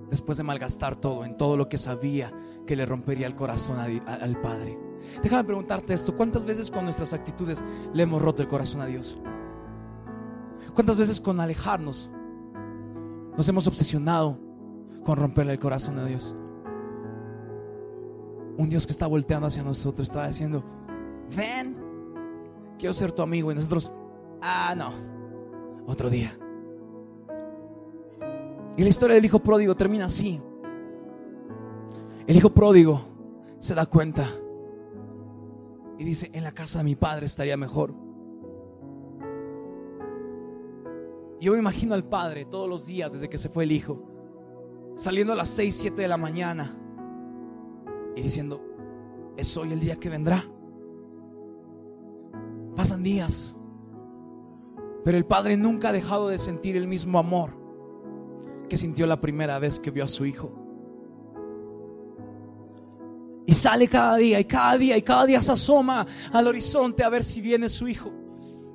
Después 0.09 0.37
de 0.37 0.43
malgastar 0.43 0.95
todo 0.95 1.23
en 1.25 1.37
todo 1.37 1.57
lo 1.57 1.69
que 1.69 1.77
sabía 1.77 2.33
que 2.65 2.75
le 2.75 2.85
rompería 2.85 3.27
el 3.27 3.35
corazón 3.35 3.77
al 3.79 4.41
Padre. 4.41 4.77
Déjame 5.23 5.43
preguntarte 5.43 5.93
esto, 5.93 6.15
¿cuántas 6.15 6.45
veces 6.45 6.69
con 6.69 6.83
nuestras 6.83 7.13
actitudes 7.13 7.63
le 7.93 8.03
hemos 8.03 8.21
roto 8.21 8.41
el 8.41 8.47
corazón 8.47 8.81
a 8.81 8.85
Dios? 8.85 9.17
¿Cuántas 10.73 10.97
veces 10.97 11.19
con 11.19 11.39
alejarnos 11.39 12.09
nos 13.35 13.47
hemos 13.47 13.67
obsesionado 13.67 14.37
con 15.03 15.17
romperle 15.17 15.53
el 15.53 15.59
corazón 15.59 15.99
a 15.99 16.05
Dios? 16.05 16.35
Un 18.57 18.69
Dios 18.69 18.85
que 18.85 18.91
está 18.91 19.07
volteando 19.07 19.47
hacia 19.47 19.63
nosotros, 19.63 20.07
está 20.07 20.27
diciendo, 20.27 20.63
ven, 21.35 21.75
quiero 22.77 22.93
ser 22.93 23.11
tu 23.11 23.21
amigo. 23.21 23.51
Y 23.51 23.55
nosotros, 23.55 23.91
ah, 24.41 24.73
no, 24.77 24.91
otro 25.87 26.09
día. 26.09 26.37
Y 28.77 28.83
la 28.83 28.89
historia 28.89 29.15
del 29.15 29.25
hijo 29.25 29.39
pródigo 29.39 29.75
termina 29.75 30.05
así. 30.05 30.41
El 32.27 32.37
hijo 32.37 32.51
pródigo 32.51 33.01
se 33.59 33.75
da 33.75 33.85
cuenta 33.85 34.27
y 35.97 36.03
dice, 36.03 36.29
en 36.33 36.43
la 36.43 36.51
casa 36.51 36.79
de 36.79 36.85
mi 36.85 36.95
padre 36.95 37.25
estaría 37.25 37.57
mejor. 37.57 37.93
Yo 41.41 41.53
me 41.53 41.57
imagino 41.57 41.95
al 41.95 42.03
padre 42.03 42.45
todos 42.45 42.69
los 42.69 42.85
días 42.85 43.13
desde 43.13 43.27
que 43.27 43.39
se 43.39 43.49
fue 43.49 43.63
el 43.63 43.71
hijo, 43.71 44.05
saliendo 44.95 45.33
a 45.33 45.35
las 45.35 45.49
6, 45.49 45.75
7 45.75 45.99
de 45.99 46.07
la 46.07 46.17
mañana 46.17 46.77
y 48.15 48.21
diciendo, 48.21 48.63
es 49.37 49.57
hoy 49.57 49.71
el 49.71 49.79
día 49.79 49.95
que 49.95 50.07
vendrá. 50.07 50.45
Pasan 52.75 53.01
días. 53.01 53.57
Pero 55.03 55.17
el 55.17 55.25
padre 55.25 55.57
nunca 55.57 55.89
ha 55.89 55.93
dejado 55.93 56.27
de 56.27 56.37
sentir 56.37 56.77
el 56.77 56.87
mismo 56.87 57.17
amor 57.17 57.57
que 58.69 58.77
sintió 58.77 59.07
la 59.07 59.19
primera 59.19 59.57
vez 59.57 59.79
que 59.79 59.89
vio 59.89 60.03
a 60.03 60.07
su 60.07 60.27
hijo. 60.27 60.53
Y 63.47 63.55
sale 63.55 63.87
cada 63.87 64.15
día 64.17 64.39
y 64.39 64.45
cada 64.45 64.77
día 64.77 64.95
y 64.95 65.01
cada 65.01 65.25
día 65.25 65.41
se 65.41 65.53
asoma 65.53 66.05
al 66.31 66.45
horizonte 66.45 67.03
a 67.03 67.09
ver 67.09 67.23
si 67.23 67.41
viene 67.41 67.67
su 67.67 67.87
hijo. 67.87 68.11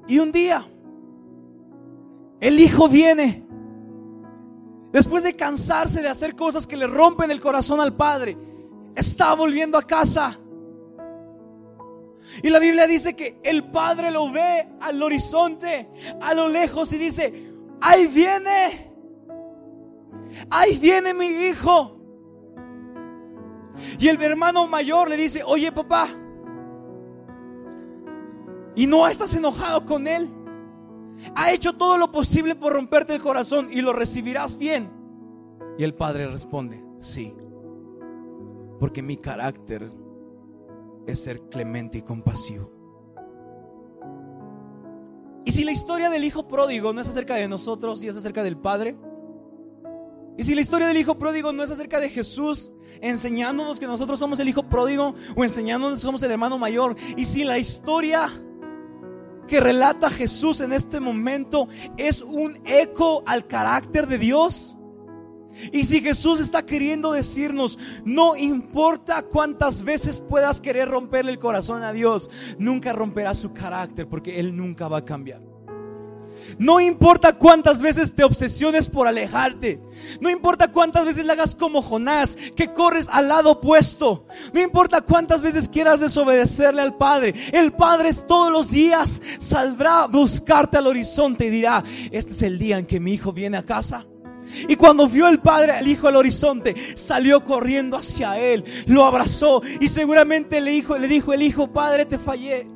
Y 0.09 0.19
un 0.19 0.33
día 0.33 0.69
el 2.41 2.61
hijo 2.61 2.89
viene. 2.89 3.45
Después 4.93 5.23
de 5.23 5.35
cansarse 5.35 6.01
de 6.01 6.09
hacer 6.09 6.35
cosas 6.35 6.67
que 6.67 6.77
le 6.77 6.87
rompen 6.87 7.31
el 7.31 7.41
corazón 7.41 7.81
al 7.81 7.95
padre, 7.95 8.37
está 8.95 9.35
volviendo 9.35 9.77
a 9.77 9.83
casa. 9.83 10.39
Y 12.43 12.51
la 12.51 12.59
Biblia 12.59 12.87
dice 12.87 13.15
que 13.15 13.39
el 13.43 13.71
padre 13.71 14.11
lo 14.11 14.31
ve 14.31 14.69
al 14.81 15.03
horizonte, 15.03 15.89
a 16.21 16.35
lo 16.35 16.49
lejos, 16.49 16.93
y 16.93 16.99
dice, 16.99 17.53
ahí 17.81 18.07
viene, 18.07 18.93
ahí 20.51 20.77
viene 20.79 21.15
mi 21.15 21.27
hijo. 21.27 22.01
Y 23.99 24.09
el 24.09 24.23
hermano 24.23 24.67
mayor 24.67 25.09
le 25.09 25.17
dice, 25.17 25.43
oye 25.45 25.71
papá, 25.71 26.09
¿y 28.75 28.87
no 28.87 29.07
estás 29.07 29.35
enojado 29.35 29.85
con 29.85 30.07
él? 30.07 30.31
Ha 31.35 31.53
hecho 31.53 31.75
todo 31.75 31.99
lo 31.99 32.13
posible 32.13 32.55
por 32.55 32.73
romperte 32.73 33.15
el 33.15 33.23
corazón 33.23 33.69
y 33.71 33.81
lo 33.81 33.93
recibirás 33.93 34.57
bien. 34.57 34.91
Y 35.79 35.85
el 35.85 35.95
padre 35.95 36.27
responde, 36.29 36.83
sí, 37.01 37.35
porque 38.79 39.03
mi 39.03 39.17
carácter 39.17 39.91
es 41.07 41.21
ser 41.21 41.43
clemente 41.49 41.99
y 41.99 42.03
compasivo. 42.03 42.73
Y 45.45 45.53
si 45.53 45.65
la 45.65 45.71
historia 45.71 46.11
del 46.11 46.25
hijo 46.25 46.49
pródigo 46.49 46.93
no 46.93 47.01
es 47.01 47.09
acerca 47.09 47.37
de 47.37 47.47
nosotros 47.47 48.03
y 48.03 48.09
es 48.09 48.17
acerca 48.17 48.43
del 48.43 48.57
Padre, 48.57 48.97
y 50.37 50.43
si 50.43 50.55
la 50.55 50.61
historia 50.61 50.89
del 50.89 50.97
hijo 50.97 51.19
pródigo 51.19 51.53
no 51.53 51.63
es 51.63 51.71
acerca 51.71 52.01
de 52.01 52.11
Jesús 52.11 52.73
enseñándonos 53.01 53.79
que 53.79 53.87
nosotros 53.87 54.19
somos 54.19 54.41
el 54.41 54.49
hijo 54.49 54.65
pródigo 54.65 55.15
o 55.37 55.45
enseñándonos 55.45 56.01
que 56.01 56.05
somos 56.05 56.23
el 56.25 56.33
hermano 56.33 56.59
mayor, 56.59 56.97
y 57.17 57.25
si 57.25 57.45
la 57.45 57.59
historia 57.59 58.29
que 59.47 59.61
relata 59.61 60.11
Jesús 60.11 60.61
en 60.61 60.73
este 60.73 61.01
momento 61.01 61.69
es 61.97 62.21
un 62.23 62.61
eco 62.65 63.23
al 63.27 63.47
carácter 63.47 64.07
de 64.07 64.19
Dios, 64.19 64.77
y 65.73 65.85
si 65.85 66.01
Jesús 66.01 66.39
está 66.41 66.65
queriendo 66.65 67.13
decirnos, 67.13 67.79
no 68.05 68.37
importa 68.37 69.23
cuántas 69.23 69.85
veces 69.85 70.21
puedas 70.21 70.61
querer 70.61 70.89
romperle 70.89 71.33
el 71.33 71.39
corazón 71.39 71.83
a 71.83 71.93
Dios, 71.93 72.31
nunca 72.59 72.93
romperá 72.93 73.35
su 73.35 73.53
carácter 73.53 74.07
porque 74.07 74.39
Él 74.39 74.57
nunca 74.57 74.89
va 74.89 74.99
a 74.99 75.05
cambiar. 75.05 75.56
No 76.59 76.81
importa 76.81 77.35
cuántas 77.35 77.83
veces 77.83 78.15
te 78.15 78.25
obsesiones 78.25 78.89
por 78.89 79.07
alejarte. 79.07 79.81
No 80.21 80.31
importa 80.31 80.73
cuántas 80.73 81.05
veces 81.05 81.25
le 81.25 81.33
hagas 81.33 81.55
como 81.55 81.83
Jonás, 81.83 82.37
que 82.55 82.73
corres 82.73 83.09
al 83.11 83.29
lado 83.29 83.53
opuesto. 83.53 84.27
No 84.53 84.61
importa 84.61 85.01
cuántas 85.01 85.43
veces 85.43 85.69
quieras 85.69 86.01
desobedecerle 86.01 86.83
al 86.83 86.97
Padre. 86.97 87.35
El 87.53 87.73
Padre 87.73 88.07
todos 88.27 88.53
los 88.53 88.71
días 88.71 89.23
saldrá 89.39 90.03
a 90.03 90.07
buscarte 90.07 90.79
al 90.79 90.87
horizonte 90.87 91.47
y 91.47 91.51
dirá, 91.51 91.83
este 92.11 92.33
es 92.33 92.43
el 92.43 92.59
día 92.59 92.79
en 92.79 92.87
que 92.87 93.01
mi 93.01 93.13
hijo 93.13 93.33
viene 93.33 93.57
a 93.57 93.65
casa. 93.65 94.07
Y 94.69 94.77
cuando 94.77 95.09
vio 95.09 95.27
el 95.27 95.41
padre 95.41 95.73
al 95.73 95.89
hijo 95.89 96.07
al 96.07 96.17
horizonte, 96.17 96.75
salió 96.95 97.45
corriendo 97.45 97.97
hacia 97.97 98.39
él, 98.39 98.65
lo 98.87 99.05
abrazó 99.05 99.61
y 99.81 99.89
seguramente 99.89 100.61
le 100.61 100.71
dijo, 100.71 100.97
le 100.97 101.09
dijo 101.09 101.33
el 101.33 101.43
hijo, 101.43 101.73
padre, 101.73 102.07
te 102.07 102.17
fallé. 102.17 102.69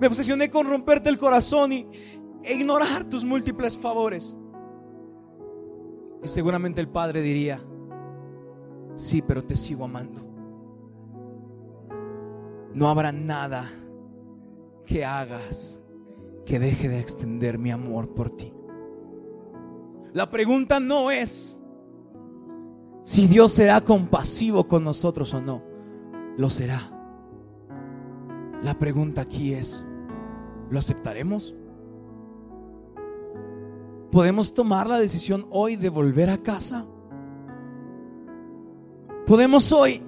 Me 0.00 0.06
obsesioné 0.06 0.50
con 0.50 0.66
romperte 0.66 1.08
el 1.08 1.18
corazón 1.18 1.72
y 1.72 1.86
e 2.42 2.54
ignorar 2.54 3.04
tus 3.04 3.24
múltiples 3.24 3.76
favores. 3.76 4.36
Y 6.22 6.28
seguramente 6.28 6.80
el 6.80 6.88
padre 6.88 7.20
diría, 7.20 7.60
sí, 8.94 9.20
pero 9.20 9.42
te 9.42 9.56
sigo 9.56 9.84
amando. 9.84 10.22
No 12.72 12.88
habrá 12.88 13.10
nada 13.10 13.68
que 14.84 15.04
hagas 15.04 15.82
que 16.44 16.58
deje 16.60 16.88
de 16.88 17.00
extender 17.00 17.58
mi 17.58 17.72
amor 17.72 18.14
por 18.14 18.30
ti. 18.30 18.52
La 20.12 20.30
pregunta 20.30 20.78
no 20.78 21.10
es 21.10 21.60
si 23.02 23.26
Dios 23.26 23.52
será 23.52 23.80
compasivo 23.80 24.68
con 24.68 24.84
nosotros 24.84 25.34
o 25.34 25.40
no. 25.40 25.62
Lo 26.36 26.48
será. 26.48 26.95
La 28.62 28.78
pregunta 28.78 29.22
aquí 29.22 29.54
es, 29.54 29.84
¿lo 30.70 30.78
aceptaremos? 30.78 31.54
¿Podemos 34.10 34.54
tomar 34.54 34.86
la 34.86 34.98
decisión 34.98 35.46
hoy 35.50 35.76
de 35.76 35.88
volver 35.88 36.30
a 36.30 36.38
casa? 36.38 36.86
¿Podemos 39.26 39.72
hoy 39.72 40.02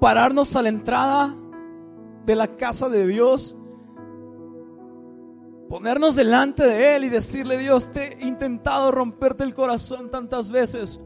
pararnos 0.00 0.56
a 0.56 0.62
la 0.62 0.68
entrada 0.68 1.36
de 2.26 2.34
la 2.34 2.56
casa 2.56 2.88
de 2.88 3.06
Dios, 3.06 3.56
ponernos 5.68 6.16
delante 6.16 6.66
de 6.66 6.96
Él 6.96 7.04
y 7.04 7.08
decirle, 7.08 7.56
Dios, 7.56 7.90
te 7.92 8.18
he 8.18 8.26
intentado 8.26 8.90
romperte 8.90 9.44
el 9.44 9.54
corazón 9.54 10.10
tantas 10.10 10.50
veces 10.50 11.00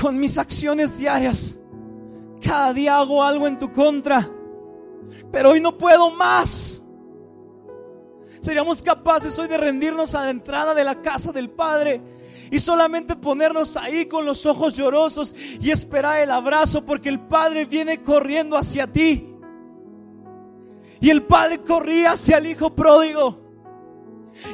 con 0.00 0.18
mis 0.18 0.38
acciones 0.38 0.98
diarias. 0.98 1.60
Cada 2.42 2.72
día 2.72 2.98
hago 2.98 3.22
algo 3.22 3.46
en 3.46 3.58
tu 3.58 3.70
contra, 3.72 4.28
pero 5.32 5.50
hoy 5.50 5.60
no 5.60 5.76
puedo 5.76 6.10
más. 6.10 6.84
Seríamos 8.40 8.82
capaces 8.82 9.38
hoy 9.38 9.48
de 9.48 9.58
rendirnos 9.58 10.14
a 10.14 10.24
la 10.24 10.30
entrada 10.30 10.74
de 10.74 10.84
la 10.84 11.02
casa 11.02 11.32
del 11.32 11.50
Padre 11.50 12.00
y 12.50 12.60
solamente 12.60 13.16
ponernos 13.16 13.76
ahí 13.76 14.06
con 14.06 14.24
los 14.24 14.46
ojos 14.46 14.74
llorosos 14.74 15.34
y 15.60 15.70
esperar 15.70 16.20
el 16.20 16.30
abrazo 16.30 16.84
porque 16.84 17.08
el 17.08 17.20
Padre 17.20 17.64
viene 17.64 18.02
corriendo 18.02 18.56
hacia 18.56 18.86
ti. 18.86 19.34
Y 21.00 21.10
el 21.10 21.24
Padre 21.24 21.62
corría 21.62 22.12
hacia 22.12 22.38
el 22.38 22.46
Hijo 22.46 22.74
pródigo. 22.74 23.47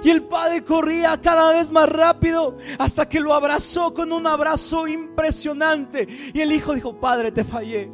Y 0.03 0.11
el 0.11 0.23
padre 0.25 0.62
corría 0.62 1.21
cada 1.21 1.53
vez 1.53 1.71
más 1.71 1.88
rápido 1.88 2.57
hasta 2.79 3.09
que 3.09 3.21
lo 3.21 3.35
abrazó 3.35 3.93
con 3.93 4.12
un 4.12 4.26
abrazo 4.26 4.87
impresionante. 4.87 6.07
Y 6.33 6.41
el 6.41 6.53
hijo 6.53 6.75
dijo, 6.75 6.99
Padre, 7.00 7.33
te 7.33 7.45
fallé. 7.45 7.91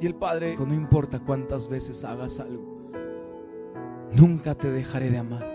Y 0.00 0.06
el 0.06 0.14
padre, 0.14 0.56
no 0.56 0.74
importa 0.74 1.20
cuántas 1.20 1.68
veces 1.68 2.04
hagas 2.04 2.40
algo, 2.40 2.90
nunca 4.12 4.54
te 4.54 4.70
dejaré 4.70 5.10
de 5.10 5.18
amar. 5.18 5.46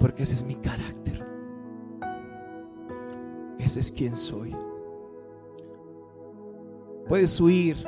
Porque 0.00 0.24
ese 0.24 0.34
es 0.34 0.42
mi 0.42 0.56
carácter. 0.56 1.24
Ese 3.58 3.78
es 3.78 3.92
quien 3.92 4.16
soy. 4.16 4.56
Puedes 7.06 7.38
huir 7.40 7.86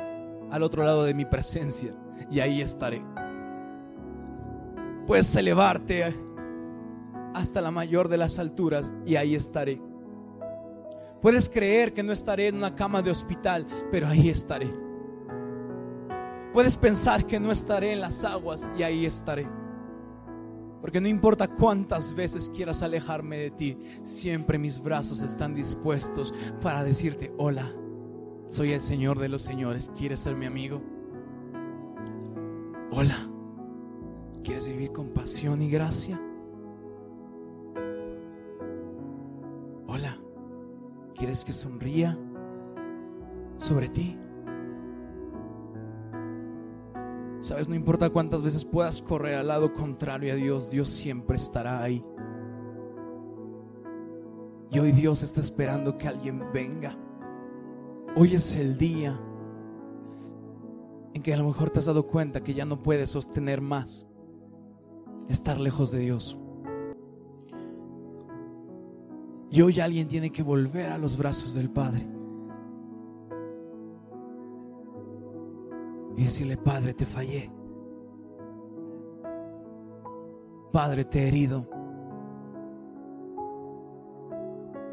al 0.51 0.63
otro 0.63 0.83
lado 0.83 1.03
de 1.03 1.13
mi 1.13 1.25
presencia 1.25 1.93
y 2.31 2.39
ahí 2.39 2.61
estaré. 2.61 3.01
Puedes 5.07 5.35
elevarte 5.35 6.15
hasta 7.33 7.61
la 7.61 7.69
mayor 7.69 8.07
de 8.07 8.17
las 8.17 8.39
alturas 8.39 8.91
y 9.05 9.17
ahí 9.17 9.35
estaré. 9.35 9.81
Puedes 11.21 11.49
creer 11.49 11.93
que 11.93 12.03
no 12.03 12.11
estaré 12.11 12.47
en 12.47 12.55
una 12.55 12.75
cama 12.75 13.01
de 13.01 13.11
hospital, 13.11 13.65
pero 13.91 14.07
ahí 14.07 14.29
estaré. 14.29 14.69
Puedes 16.53 16.77
pensar 16.77 17.27
que 17.27 17.39
no 17.39 17.51
estaré 17.51 17.91
en 17.91 17.99
las 17.99 18.23
aguas 18.23 18.71
y 18.77 18.83
ahí 18.83 19.05
estaré. 19.05 19.47
Porque 20.81 21.01
no 21.01 21.07
importa 21.07 21.47
cuántas 21.47 22.13
veces 22.13 22.49
quieras 22.49 22.81
alejarme 22.81 23.37
de 23.37 23.51
ti, 23.51 23.77
siempre 24.03 24.57
mis 24.57 24.81
brazos 24.81 25.21
están 25.23 25.53
dispuestos 25.55 26.33
para 26.61 26.83
decirte, 26.83 27.33
hola, 27.37 27.73
soy 28.49 28.71
el 28.71 28.81
Señor 28.81 29.19
de 29.19 29.29
los 29.29 29.41
señores, 29.41 29.91
¿quieres 29.97 30.19
ser 30.19 30.35
mi 30.35 30.45
amigo? 30.45 30.81
Hola. 32.91 33.34
¿Quieres 34.45 34.67
vivir 34.67 34.91
con 34.91 35.07
pasión 35.07 35.59
y 35.63 35.71
gracia? 35.71 36.21
Hola, 39.87 40.19
¿quieres 41.15 41.43
que 41.43 41.51
sonría 41.51 42.15
sobre 43.57 43.89
ti? 43.89 44.19
Sabes, 47.39 47.67
no 47.69 47.73
importa 47.73 48.11
cuántas 48.11 48.43
veces 48.43 48.63
puedas 48.65 49.01
correr 49.01 49.33
al 49.33 49.47
lado 49.47 49.73
contrario 49.73 50.33
a 50.33 50.35
Dios, 50.35 50.69
Dios 50.69 50.91
siempre 50.91 51.37
estará 51.37 51.81
ahí. 51.81 52.03
Y 54.69 54.77
hoy 54.77 54.91
Dios 54.91 55.23
está 55.23 55.39
esperando 55.39 55.97
que 55.97 56.07
alguien 56.07 56.51
venga. 56.53 56.95
Hoy 58.15 58.35
es 58.35 58.55
el 58.55 58.77
día 58.77 59.19
en 61.15 61.23
que 61.23 61.33
a 61.33 61.37
lo 61.37 61.45
mejor 61.45 61.71
te 61.71 61.79
has 61.79 61.85
dado 61.85 62.05
cuenta 62.05 62.43
que 62.43 62.53
ya 62.53 62.65
no 62.65 62.83
puedes 62.83 63.09
sostener 63.09 63.59
más 63.59 64.07
estar 65.29 65.59
lejos 65.59 65.91
de 65.91 65.99
Dios. 65.99 66.37
Y 69.51 69.61
hoy 69.61 69.79
alguien 69.79 70.07
tiene 70.07 70.31
que 70.31 70.43
volver 70.43 70.91
a 70.91 70.97
los 70.97 71.17
brazos 71.17 71.53
del 71.53 71.69
Padre. 71.69 72.05
Y 76.17 76.23
decirle, 76.23 76.57
Padre, 76.57 76.93
te 76.93 77.05
fallé. 77.05 77.51
Padre, 80.71 81.05
te 81.05 81.23
he 81.23 81.27
herido. 81.27 81.67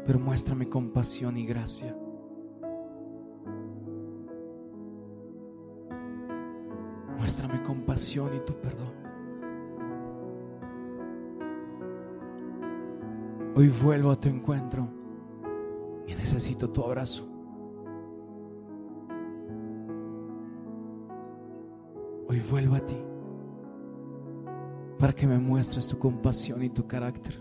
Pero 0.05 0.19
muéstrame 0.19 0.69
compasión 0.69 1.37
y 1.37 1.45
gracia. 1.45 1.95
Muéstrame 7.17 7.63
compasión 7.63 8.33
y 8.33 8.39
tu 8.45 8.53
perdón. 8.53 8.93
Hoy 13.55 13.69
vuelvo 13.69 14.09
a 14.09 14.19
tu 14.19 14.29
encuentro 14.29 14.87
y 16.07 16.15
necesito 16.15 16.71
tu 16.71 16.83
abrazo. 16.83 17.27
Hoy 22.27 22.39
vuelvo 22.49 22.75
a 22.75 22.79
ti 22.79 22.97
para 24.97 25.13
que 25.13 25.27
me 25.27 25.37
muestres 25.37 25.87
tu 25.87 25.99
compasión 25.99 26.63
y 26.63 26.69
tu 26.69 26.87
carácter. 26.87 27.39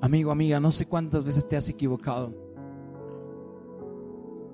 Amigo, 0.00 0.30
amiga, 0.30 0.58
no 0.58 0.70
sé 0.70 0.86
cuántas 0.86 1.24
veces 1.24 1.46
te 1.46 1.56
has 1.56 1.68
equivocado. 1.68 2.32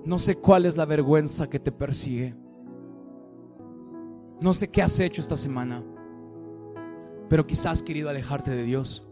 No 0.04 0.18
sé 0.18 0.34
cuál 0.36 0.66
es 0.66 0.76
la 0.76 0.84
vergüenza 0.84 1.48
que 1.48 1.60
te 1.60 1.70
persigue. 1.70 2.34
No 4.40 4.52
sé 4.52 4.68
qué 4.68 4.82
has 4.82 4.98
hecho 4.98 5.20
esta 5.20 5.36
semana 5.36 5.84
pero 7.32 7.46
quizás 7.46 7.72
has 7.72 7.82
querido 7.82 8.10
alejarte 8.10 8.50
de 8.50 8.62
Dios. 8.62 9.08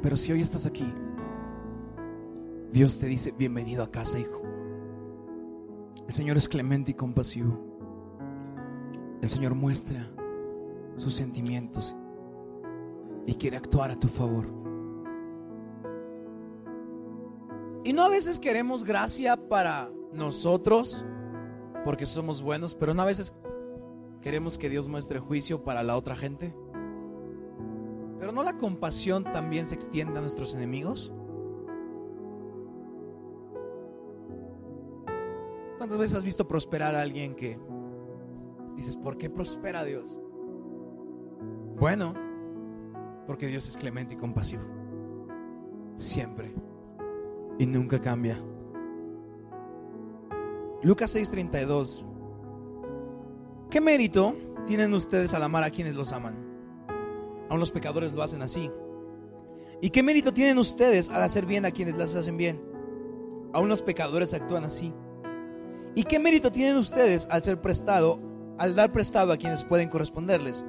Pero 0.00 0.16
si 0.16 0.32
hoy 0.32 0.40
estás 0.40 0.64
aquí, 0.64 0.90
Dios 2.72 2.98
te 2.98 3.04
dice, 3.04 3.34
bienvenido 3.36 3.82
a 3.82 3.90
casa, 3.90 4.18
hijo. 4.18 4.40
El 6.08 6.14
Señor 6.14 6.38
es 6.38 6.48
clemente 6.48 6.92
y 6.92 6.94
compasivo. 6.94 7.60
El 9.20 9.28
Señor 9.28 9.54
muestra 9.54 10.10
sus 10.96 11.12
sentimientos 11.12 11.94
y 13.26 13.34
quiere 13.34 13.58
actuar 13.58 13.90
a 13.90 14.00
tu 14.00 14.08
favor. 14.08 14.46
Y 17.84 17.92
no 17.92 18.04
a 18.04 18.08
veces 18.08 18.40
queremos 18.40 18.84
gracia 18.84 19.36
para 19.36 19.90
nosotros 20.14 21.04
porque 21.84 22.06
somos 22.06 22.40
buenos, 22.40 22.74
pero 22.74 22.94
no 22.94 23.02
a 23.02 23.04
veces 23.04 23.34
queremos 24.22 24.56
que 24.56 24.70
Dios 24.70 24.88
muestre 24.88 25.20
juicio 25.20 25.62
para 25.62 25.82
la 25.82 25.94
otra 25.94 26.16
gente. 26.16 26.54
¿No 28.36 28.42
la 28.42 28.58
compasión 28.58 29.24
también 29.24 29.64
se 29.64 29.74
extiende 29.74 30.18
a 30.18 30.20
nuestros 30.20 30.54
enemigos? 30.54 31.10
¿Cuántas 35.78 35.96
veces 35.96 36.18
has 36.18 36.24
visto 36.24 36.46
prosperar 36.46 36.94
a 36.94 37.00
alguien 37.00 37.34
que 37.34 37.58
dices, 38.76 38.94
¿por 38.98 39.16
qué 39.16 39.30
prospera 39.30 39.84
Dios? 39.84 40.18
Bueno, 41.78 42.12
porque 43.26 43.46
Dios 43.46 43.68
es 43.68 43.76
clemente 43.78 44.16
y 44.16 44.18
compasivo. 44.18 44.64
Siempre. 45.96 46.54
Y 47.58 47.64
nunca 47.64 48.02
cambia. 48.02 48.38
Lucas 50.82 51.16
6:32. 51.16 52.04
¿Qué 53.70 53.80
mérito 53.80 54.36
tienen 54.66 54.92
ustedes 54.92 55.32
al 55.32 55.42
amar 55.42 55.64
a 55.64 55.70
quienes 55.70 55.94
los 55.94 56.12
aman? 56.12 56.45
Aún 57.48 57.60
los 57.60 57.70
pecadores 57.70 58.12
lo 58.14 58.22
hacen 58.22 58.42
así. 58.42 58.70
¿Y 59.80 59.90
qué 59.90 60.02
mérito 60.02 60.32
tienen 60.32 60.58
ustedes 60.58 61.10
al 61.10 61.22
hacer 61.22 61.46
bien 61.46 61.64
a 61.64 61.70
quienes 61.70 61.96
las 61.96 62.14
hacen 62.14 62.36
bien? 62.36 62.62
Aún 63.52 63.68
los 63.68 63.82
pecadores 63.82 64.34
actúan 64.34 64.64
así. 64.64 64.92
¿Y 65.94 66.04
qué 66.04 66.18
mérito 66.18 66.50
tienen 66.50 66.76
ustedes 66.76 67.26
al 67.30 67.42
ser 67.42 67.60
prestado, 67.60 68.20
al 68.58 68.74
dar 68.74 68.92
prestado 68.92 69.32
a 69.32 69.36
quienes 69.36 69.64
pueden 69.64 69.88
corresponderles? 69.88 70.64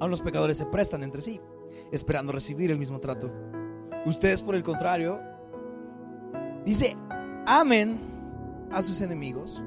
Aún 0.00 0.10
los 0.10 0.22
pecadores 0.22 0.56
se 0.56 0.66
prestan 0.66 1.02
entre 1.02 1.22
sí, 1.22 1.40
esperando 1.92 2.32
recibir 2.32 2.70
el 2.70 2.78
mismo 2.78 3.00
trato. 3.00 3.32
Ustedes, 4.06 4.42
por 4.42 4.54
el 4.54 4.62
contrario, 4.62 5.20
dice, 6.64 6.96
amen 7.46 7.98
a 8.70 8.82
sus 8.82 9.00
enemigos, 9.00 9.62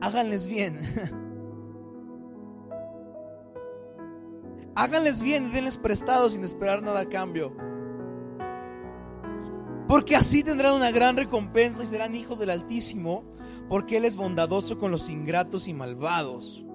háganles 0.00 0.46
bien. 0.46 0.76
Háganles 4.76 5.22
bien 5.22 5.46
y 5.46 5.50
denles 5.52 5.78
prestado 5.78 6.28
sin 6.28 6.44
esperar 6.44 6.82
nada 6.82 7.00
a 7.00 7.08
cambio. 7.08 7.56
Porque 9.88 10.14
así 10.14 10.42
tendrán 10.42 10.74
una 10.74 10.90
gran 10.90 11.16
recompensa 11.16 11.82
y 11.82 11.86
serán 11.86 12.14
hijos 12.14 12.38
del 12.38 12.50
Altísimo, 12.50 13.24
porque 13.70 13.96
Él 13.96 14.04
es 14.04 14.18
bondadoso 14.18 14.78
con 14.78 14.90
los 14.90 15.08
ingratos 15.08 15.66
y 15.66 15.72
malvados. 15.72 16.66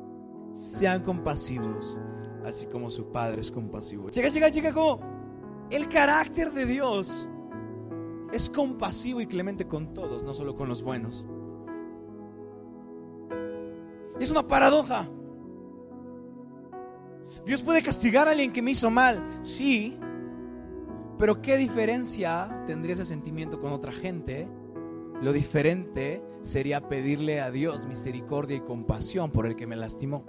Sean 0.51 1.03
compasivos, 1.03 1.95
así 2.43 2.65
como 2.65 2.89
su 2.89 3.11
Padre 3.11 3.41
es 3.41 3.51
compasivo. 3.51 4.09
Chica, 4.09 4.31
chica, 4.31 4.49
chica, 4.49 4.73
el 5.69 5.87
carácter 5.87 6.51
de 6.53 6.65
Dios 6.65 7.29
es 8.33 8.49
compasivo 8.49 9.21
y 9.21 9.27
clemente 9.27 9.67
con 9.67 9.93
todos, 9.93 10.23
no 10.23 10.33
solo 10.33 10.55
con 10.55 10.67
los 10.67 10.81
buenos. 10.81 11.25
Es 14.19 14.31
una 14.31 14.47
paradoja. 14.47 15.07
Dios 17.45 17.61
puede 17.61 17.81
castigar 17.81 18.27
a 18.27 18.31
alguien 18.31 18.51
que 18.51 18.61
me 18.61 18.71
hizo 18.71 18.89
mal, 18.89 19.39
sí, 19.43 19.97
pero 21.17 21.41
¿qué 21.41 21.57
diferencia 21.57 22.63
tendría 22.65 22.93
ese 22.93 23.05
sentimiento 23.05 23.59
con 23.59 23.73
otra 23.73 23.91
gente? 23.91 24.47
Lo 25.21 25.33
diferente 25.33 26.23
sería 26.41 26.89
pedirle 26.89 27.41
a 27.41 27.51
Dios 27.51 27.85
misericordia 27.85 28.57
y 28.57 28.61
compasión 28.61 29.31
por 29.31 29.45
el 29.45 29.55
que 29.55 29.67
me 29.67 29.75
lastimó. 29.75 30.25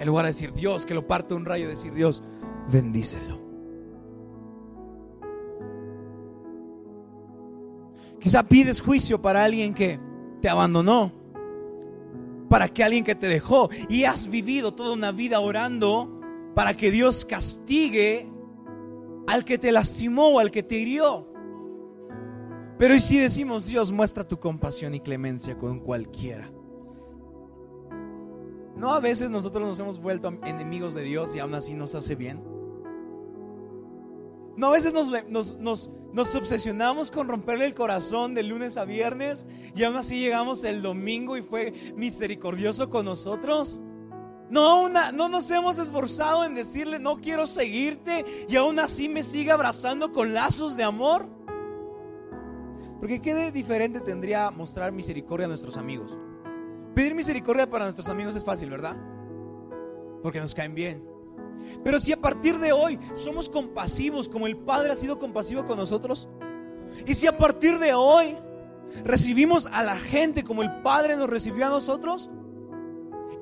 En 0.00 0.06
lugar 0.08 0.24
de 0.24 0.30
decir 0.30 0.52
Dios, 0.52 0.84
que 0.84 0.94
lo 0.94 1.06
parte 1.06 1.34
un 1.34 1.44
rayo, 1.44 1.68
decir 1.68 1.94
Dios, 1.94 2.22
bendícelo. 2.70 3.40
Quizá 8.18 8.42
pides 8.42 8.80
juicio 8.80 9.22
para 9.22 9.44
alguien 9.44 9.74
que 9.74 10.00
te 10.40 10.48
abandonó, 10.48 11.12
para 12.54 12.68
que 12.68 12.84
alguien 12.84 13.02
que 13.02 13.16
te 13.16 13.26
dejó 13.26 13.68
y 13.88 14.04
has 14.04 14.28
vivido 14.28 14.74
toda 14.74 14.92
una 14.92 15.10
vida 15.10 15.40
orando 15.40 16.20
para 16.54 16.76
que 16.76 16.92
Dios 16.92 17.24
castigue 17.24 18.30
al 19.26 19.44
que 19.44 19.58
te 19.58 19.72
lastimó 19.72 20.28
o 20.28 20.38
al 20.38 20.52
que 20.52 20.62
te 20.62 20.76
hirió. 20.76 21.26
Pero 22.78 22.94
¿y 22.94 23.00
si 23.00 23.18
decimos, 23.18 23.66
Dios, 23.66 23.90
muestra 23.90 24.22
tu 24.22 24.38
compasión 24.38 24.94
y 24.94 25.00
clemencia 25.00 25.58
con 25.58 25.80
cualquiera? 25.80 26.48
¿No 28.76 28.94
a 28.94 29.00
veces 29.00 29.30
nosotros 29.30 29.66
nos 29.66 29.80
hemos 29.80 29.98
vuelto 29.98 30.32
enemigos 30.44 30.94
de 30.94 31.02
Dios 31.02 31.34
y 31.34 31.40
aún 31.40 31.56
así 31.56 31.74
nos 31.74 31.96
hace 31.96 32.14
bien? 32.14 32.53
¿No 34.56 34.68
a 34.68 34.70
veces 34.70 34.94
nos, 34.94 35.90
obsesionamos 36.36 37.10
con 37.10 37.28
romperle 37.28 37.66
el 37.66 37.74
corazón 37.74 38.34
de 38.34 38.44
lunes 38.44 38.76
a 38.76 38.84
viernes 38.84 39.46
y 39.74 39.82
aún 39.82 39.96
así 39.96 40.18
llegamos 40.20 40.62
el 40.64 40.82
domingo 40.82 41.36
y 41.36 41.42
fue 41.42 41.72
misericordioso 41.96 42.88
con 42.88 43.04
nosotros? 43.04 43.80
No, 44.50 44.88
no 44.88 45.28
nos 45.28 45.50
hemos 45.50 45.78
esforzado 45.78 46.44
en 46.44 46.54
decirle 46.54 47.00
no 47.00 47.16
quiero 47.16 47.46
seguirte 47.46 48.46
y 48.48 48.54
aún 48.54 48.78
así 48.78 49.08
me 49.08 49.24
sigue 49.24 49.50
abrazando 49.50 50.12
con 50.12 50.32
lazos 50.32 50.76
de 50.76 50.84
amor. 50.84 51.26
Porque 53.00 53.20
qué 53.20 53.34
de 53.34 53.50
diferente 53.50 54.00
tendría 54.00 54.50
mostrar 54.50 54.92
misericordia 54.92 55.46
a 55.46 55.48
nuestros 55.48 55.76
amigos. 55.76 56.16
Pedir 56.94 57.14
misericordia 57.14 57.68
para 57.68 57.86
nuestros 57.86 58.08
amigos 58.08 58.36
es 58.36 58.44
fácil, 58.44 58.70
¿verdad? 58.70 58.96
Porque 60.22 60.40
nos 60.40 60.54
caen 60.54 60.74
bien. 60.74 61.13
Pero 61.82 62.00
si 62.00 62.12
a 62.12 62.20
partir 62.20 62.58
de 62.58 62.72
hoy 62.72 62.98
somos 63.14 63.48
compasivos 63.48 64.28
como 64.28 64.46
el 64.46 64.56
Padre 64.56 64.92
ha 64.92 64.94
sido 64.94 65.18
compasivo 65.18 65.64
con 65.64 65.76
nosotros, 65.76 66.28
y 67.06 67.14
si 67.14 67.26
a 67.26 67.36
partir 67.36 67.78
de 67.78 67.94
hoy 67.94 68.36
recibimos 69.04 69.66
a 69.66 69.82
la 69.82 69.96
gente 69.96 70.44
como 70.44 70.62
el 70.62 70.82
Padre 70.82 71.16
nos 71.16 71.28
recibió 71.28 71.66
a 71.66 71.70
nosotros, 71.70 72.30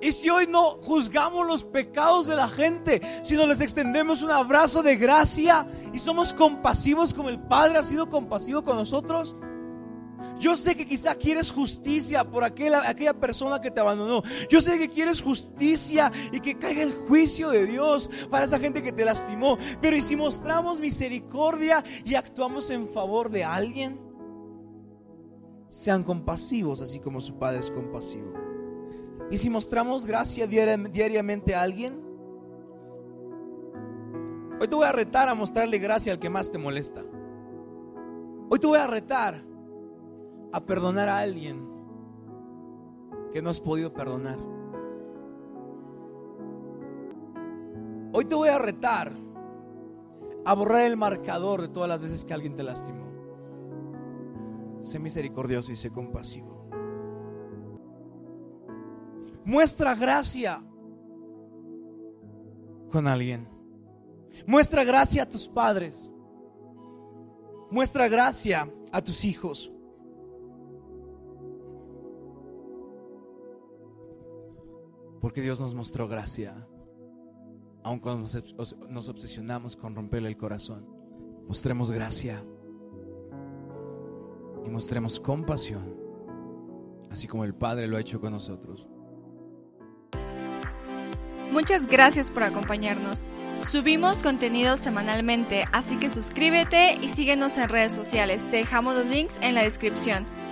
y 0.00 0.10
si 0.10 0.28
hoy 0.28 0.48
no 0.48 0.78
juzgamos 0.82 1.46
los 1.46 1.62
pecados 1.62 2.26
de 2.26 2.34
la 2.34 2.48
gente, 2.48 3.00
sino 3.22 3.46
les 3.46 3.60
extendemos 3.60 4.22
un 4.22 4.32
abrazo 4.32 4.82
de 4.82 4.96
gracia 4.96 5.64
y 5.92 6.00
somos 6.00 6.34
compasivos 6.34 7.14
como 7.14 7.28
el 7.28 7.38
Padre 7.38 7.78
ha 7.78 7.84
sido 7.84 8.10
compasivo 8.10 8.64
con 8.64 8.76
nosotros, 8.76 9.36
yo 10.38 10.56
sé 10.56 10.74
que 10.74 10.86
quizá 10.86 11.14
quieres 11.14 11.50
justicia 11.50 12.24
por 12.24 12.42
aquella, 12.42 12.88
aquella 12.88 13.14
persona 13.14 13.60
que 13.60 13.70
te 13.70 13.80
abandonó. 13.80 14.22
Yo 14.48 14.60
sé 14.60 14.78
que 14.78 14.88
quieres 14.88 15.22
justicia 15.22 16.10
y 16.32 16.40
que 16.40 16.58
caiga 16.58 16.82
el 16.82 16.92
juicio 16.92 17.50
de 17.50 17.66
Dios 17.66 18.10
para 18.28 18.44
esa 18.44 18.58
gente 18.58 18.82
que 18.82 18.92
te 18.92 19.04
lastimó. 19.04 19.56
Pero 19.80 19.96
¿y 19.96 20.00
si 20.00 20.16
mostramos 20.16 20.80
misericordia 20.80 21.84
y 22.04 22.16
actuamos 22.16 22.70
en 22.70 22.86
favor 22.88 23.30
de 23.30 23.44
alguien? 23.44 24.00
Sean 25.68 26.02
compasivos 26.02 26.80
así 26.80 26.98
como 26.98 27.20
su 27.20 27.38
Padre 27.38 27.60
es 27.60 27.70
compasivo. 27.70 28.32
Y 29.30 29.38
si 29.38 29.48
mostramos 29.48 30.04
gracia 30.04 30.46
diariamente 30.46 31.54
a 31.54 31.62
alguien, 31.62 32.02
hoy 34.60 34.68
te 34.68 34.74
voy 34.74 34.86
a 34.86 34.92
retar 34.92 35.28
a 35.28 35.34
mostrarle 35.34 35.78
gracia 35.78 36.12
al 36.12 36.18
que 36.18 36.28
más 36.28 36.50
te 36.50 36.58
molesta. 36.58 37.02
Hoy 38.50 38.58
te 38.58 38.66
voy 38.66 38.78
a 38.78 38.86
retar 38.86 39.51
a 40.52 40.60
perdonar 40.60 41.08
a 41.08 41.18
alguien 41.18 41.66
que 43.32 43.40
no 43.40 43.50
has 43.50 43.60
podido 43.60 43.92
perdonar. 43.92 44.38
Hoy 48.12 48.26
te 48.26 48.34
voy 48.34 48.50
a 48.50 48.58
retar 48.58 49.12
a 50.44 50.54
borrar 50.54 50.82
el 50.82 50.96
marcador 50.96 51.62
de 51.62 51.68
todas 51.68 51.88
las 51.88 52.00
veces 52.00 52.24
que 52.24 52.34
alguien 52.34 52.54
te 52.54 52.62
lastimó. 52.62 53.10
Sé 54.82 54.98
misericordioso 54.98 55.72
y 55.72 55.76
sé 55.76 55.90
compasivo. 55.90 56.68
Muestra 59.44 59.94
gracia 59.94 60.62
con 62.90 63.06
alguien. 63.06 63.48
Muestra 64.46 64.84
gracia 64.84 65.22
a 65.22 65.28
tus 65.28 65.48
padres. 65.48 66.10
Muestra 67.70 68.08
gracia 68.08 68.70
a 68.92 69.00
tus 69.02 69.24
hijos. 69.24 69.72
Porque 75.22 75.40
Dios 75.40 75.60
nos 75.60 75.72
mostró 75.72 76.08
gracia. 76.08 76.66
Aun 77.84 78.00
cuando 78.00 78.28
nos 78.90 79.08
obsesionamos 79.08 79.76
con 79.76 79.94
romperle 79.94 80.28
el 80.28 80.36
corazón, 80.36 80.84
mostremos 81.46 81.90
gracia 81.90 82.44
y 84.64 84.68
mostremos 84.68 85.18
compasión, 85.18 85.96
así 87.10 87.26
como 87.26 87.44
el 87.44 87.54
Padre 87.54 87.86
lo 87.86 87.96
ha 87.96 88.00
hecho 88.00 88.20
con 88.20 88.32
nosotros. 88.32 88.86
Muchas 91.52 91.86
gracias 91.86 92.30
por 92.30 92.42
acompañarnos. 92.44 93.26
Subimos 93.60 94.22
contenido 94.22 94.76
semanalmente, 94.76 95.66
así 95.72 95.98
que 95.98 96.08
suscríbete 96.08 96.98
y 97.00 97.08
síguenos 97.08 97.58
en 97.58 97.68
redes 97.68 97.94
sociales. 97.94 98.48
Te 98.50 98.56
dejamos 98.58 98.96
los 98.96 99.06
links 99.06 99.38
en 99.42 99.54
la 99.54 99.62
descripción. 99.62 100.26